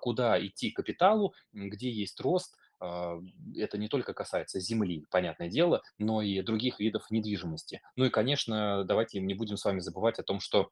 [0.00, 6.22] куда идти капиталу, где есть рост, а, это не только касается земли, понятное дело, но
[6.22, 7.80] и других видов недвижимости.
[7.96, 10.70] Ну и, конечно, давайте не будем с вами забывать о том, что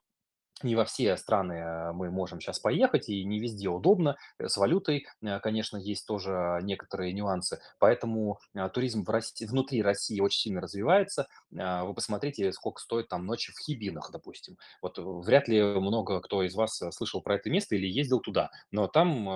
[0.63, 4.17] не во все страны э, мы можем сейчас поехать, и не везде удобно.
[4.39, 7.61] Э, с валютой, э, конечно, есть тоже некоторые нюансы.
[7.79, 8.39] Поэтому
[8.73, 11.27] туризм в России, внутри России очень сильно развивается.
[11.51, 14.57] Вы посмотрите, сколько стоит там ночи в Хибинах, допустим.
[14.81, 18.87] Вот вряд ли много кто из вас слышал про это место или ездил туда, но
[18.87, 19.27] там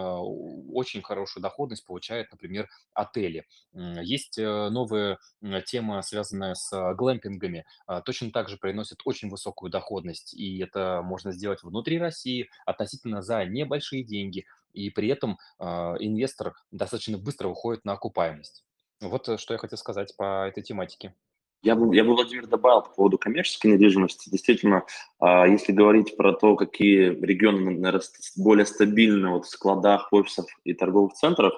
[0.73, 3.47] очень хорошую доходность получают, например, отели.
[3.73, 5.19] Есть новая
[5.67, 7.65] тема, связанная с глэмпингами.
[8.05, 13.45] Точно так же приносит очень высокую доходность, и это можно сделать внутри России относительно за
[13.45, 18.65] небольшие деньги, и при этом а, инвестор достаточно быстро выходит на окупаемость.
[19.01, 21.15] Вот э, что я хотел сказать по этой тематике.
[21.63, 24.31] Я бы, я бы, Владимир, добавил по поводу коммерческой недвижимости.
[24.31, 24.85] Действительно,
[25.19, 28.03] а, если говорить про то, какие регионы, наверное,
[28.37, 31.55] более стабильны вот в складах, офисах и торговых центрах,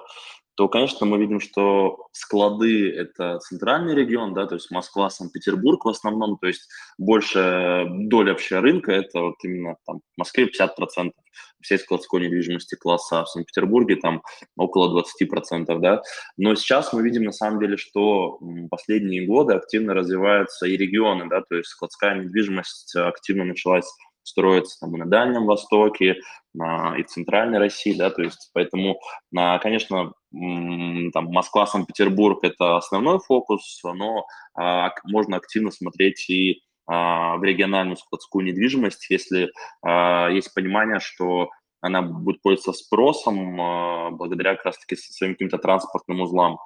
[0.61, 5.89] то, конечно, мы видим, что склады– это центральный регион, да, то есть Москва, Санкт-Петербург в
[5.89, 11.13] основном, то есть большая доля вообще рынка– это вот именно там в Москве 50%
[11.61, 14.21] всей складской недвижимости класса, а в Санкт-Петербурге там
[14.55, 16.03] около 20%, да.
[16.37, 18.37] Но сейчас мы видим на самом деле, что
[18.69, 23.91] последние годы активно развиваются и регионы, да, то есть складская недвижимость активно началась
[24.23, 26.17] строится там и на Дальнем Востоке,
[26.53, 26.57] и
[27.03, 28.99] в Центральной России, да, то есть поэтому,
[29.31, 34.25] на, конечно, там Москва, Санкт-Петербург– это основной фокус, но
[34.55, 39.51] а, можно активно смотреть и а, в региональную складскую недвижимость, если
[39.81, 41.49] а, есть понимание, что
[41.81, 46.57] она будет пользоваться спросом а, благодаря как раз-таки своим каким-то транспортным узлам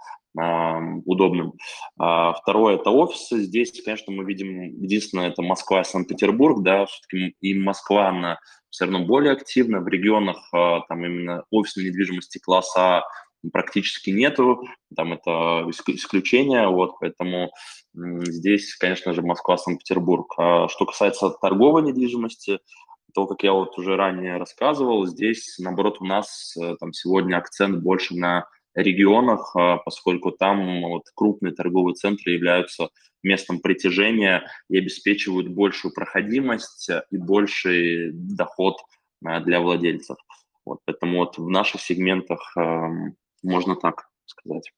[1.05, 1.53] удобным.
[1.97, 3.39] А, второе– это офисы.
[3.39, 8.38] Здесь, конечно, мы видим, единственное, это Москва и Санкт-Петербург, да, все-таки и Москва, она
[8.70, 9.80] все равно более активна.
[9.80, 13.03] В регионах а, там именно офисной недвижимости класса А
[13.52, 14.64] практически нету,
[14.96, 17.52] там это исключение, вот, поэтому
[17.93, 20.34] здесь, конечно же, Москва, Санкт-Петербург.
[20.38, 22.60] А что касается торговой недвижимости,
[23.14, 27.82] то, как я вот уже ранее рассказывал, здесь, наоборот, у нас э, там сегодня акцент
[27.82, 32.89] больше на регионах, а, поскольку там вот крупные торговые центры являются
[33.24, 38.76] местом притяжения и обеспечивают большую проходимость и больший доход
[39.26, 40.18] а, для владельцев.
[40.66, 42.56] Вот, поэтому вот в наших сегментах
[43.46, 44.72] можно так сказать.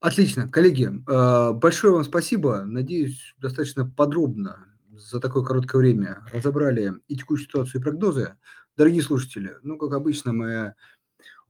[0.00, 2.62] Отлично, коллеги, а, большое вам спасибо.
[2.64, 8.36] Надеюсь, достаточно подробно за такое короткое время разобрали и текущую ситуацию, и прогнозы.
[8.76, 10.74] Дорогие слушатели, ну, как обычно, моя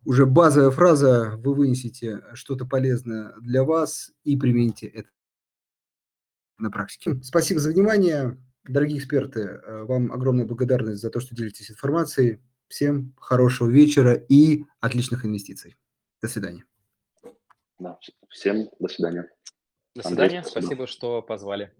[0.05, 5.09] уже базовая фраза, вы вынесете что-то полезное для вас и примените это
[6.59, 7.21] на практике.
[7.23, 8.39] Спасибо за внимание.
[8.65, 12.41] Дорогие эксперты, э, вам огромная благодарность за то, что делитесь информацией.
[12.69, 15.77] Всем хорошего вечера и отличных инвестиций.
[16.23, 16.65] До свидания.
[17.79, 17.99] Да,
[18.29, 19.31] всем до свидания.
[19.95, 20.39] До свидания.
[20.39, 21.77] Андрей, спасибо, что позвали.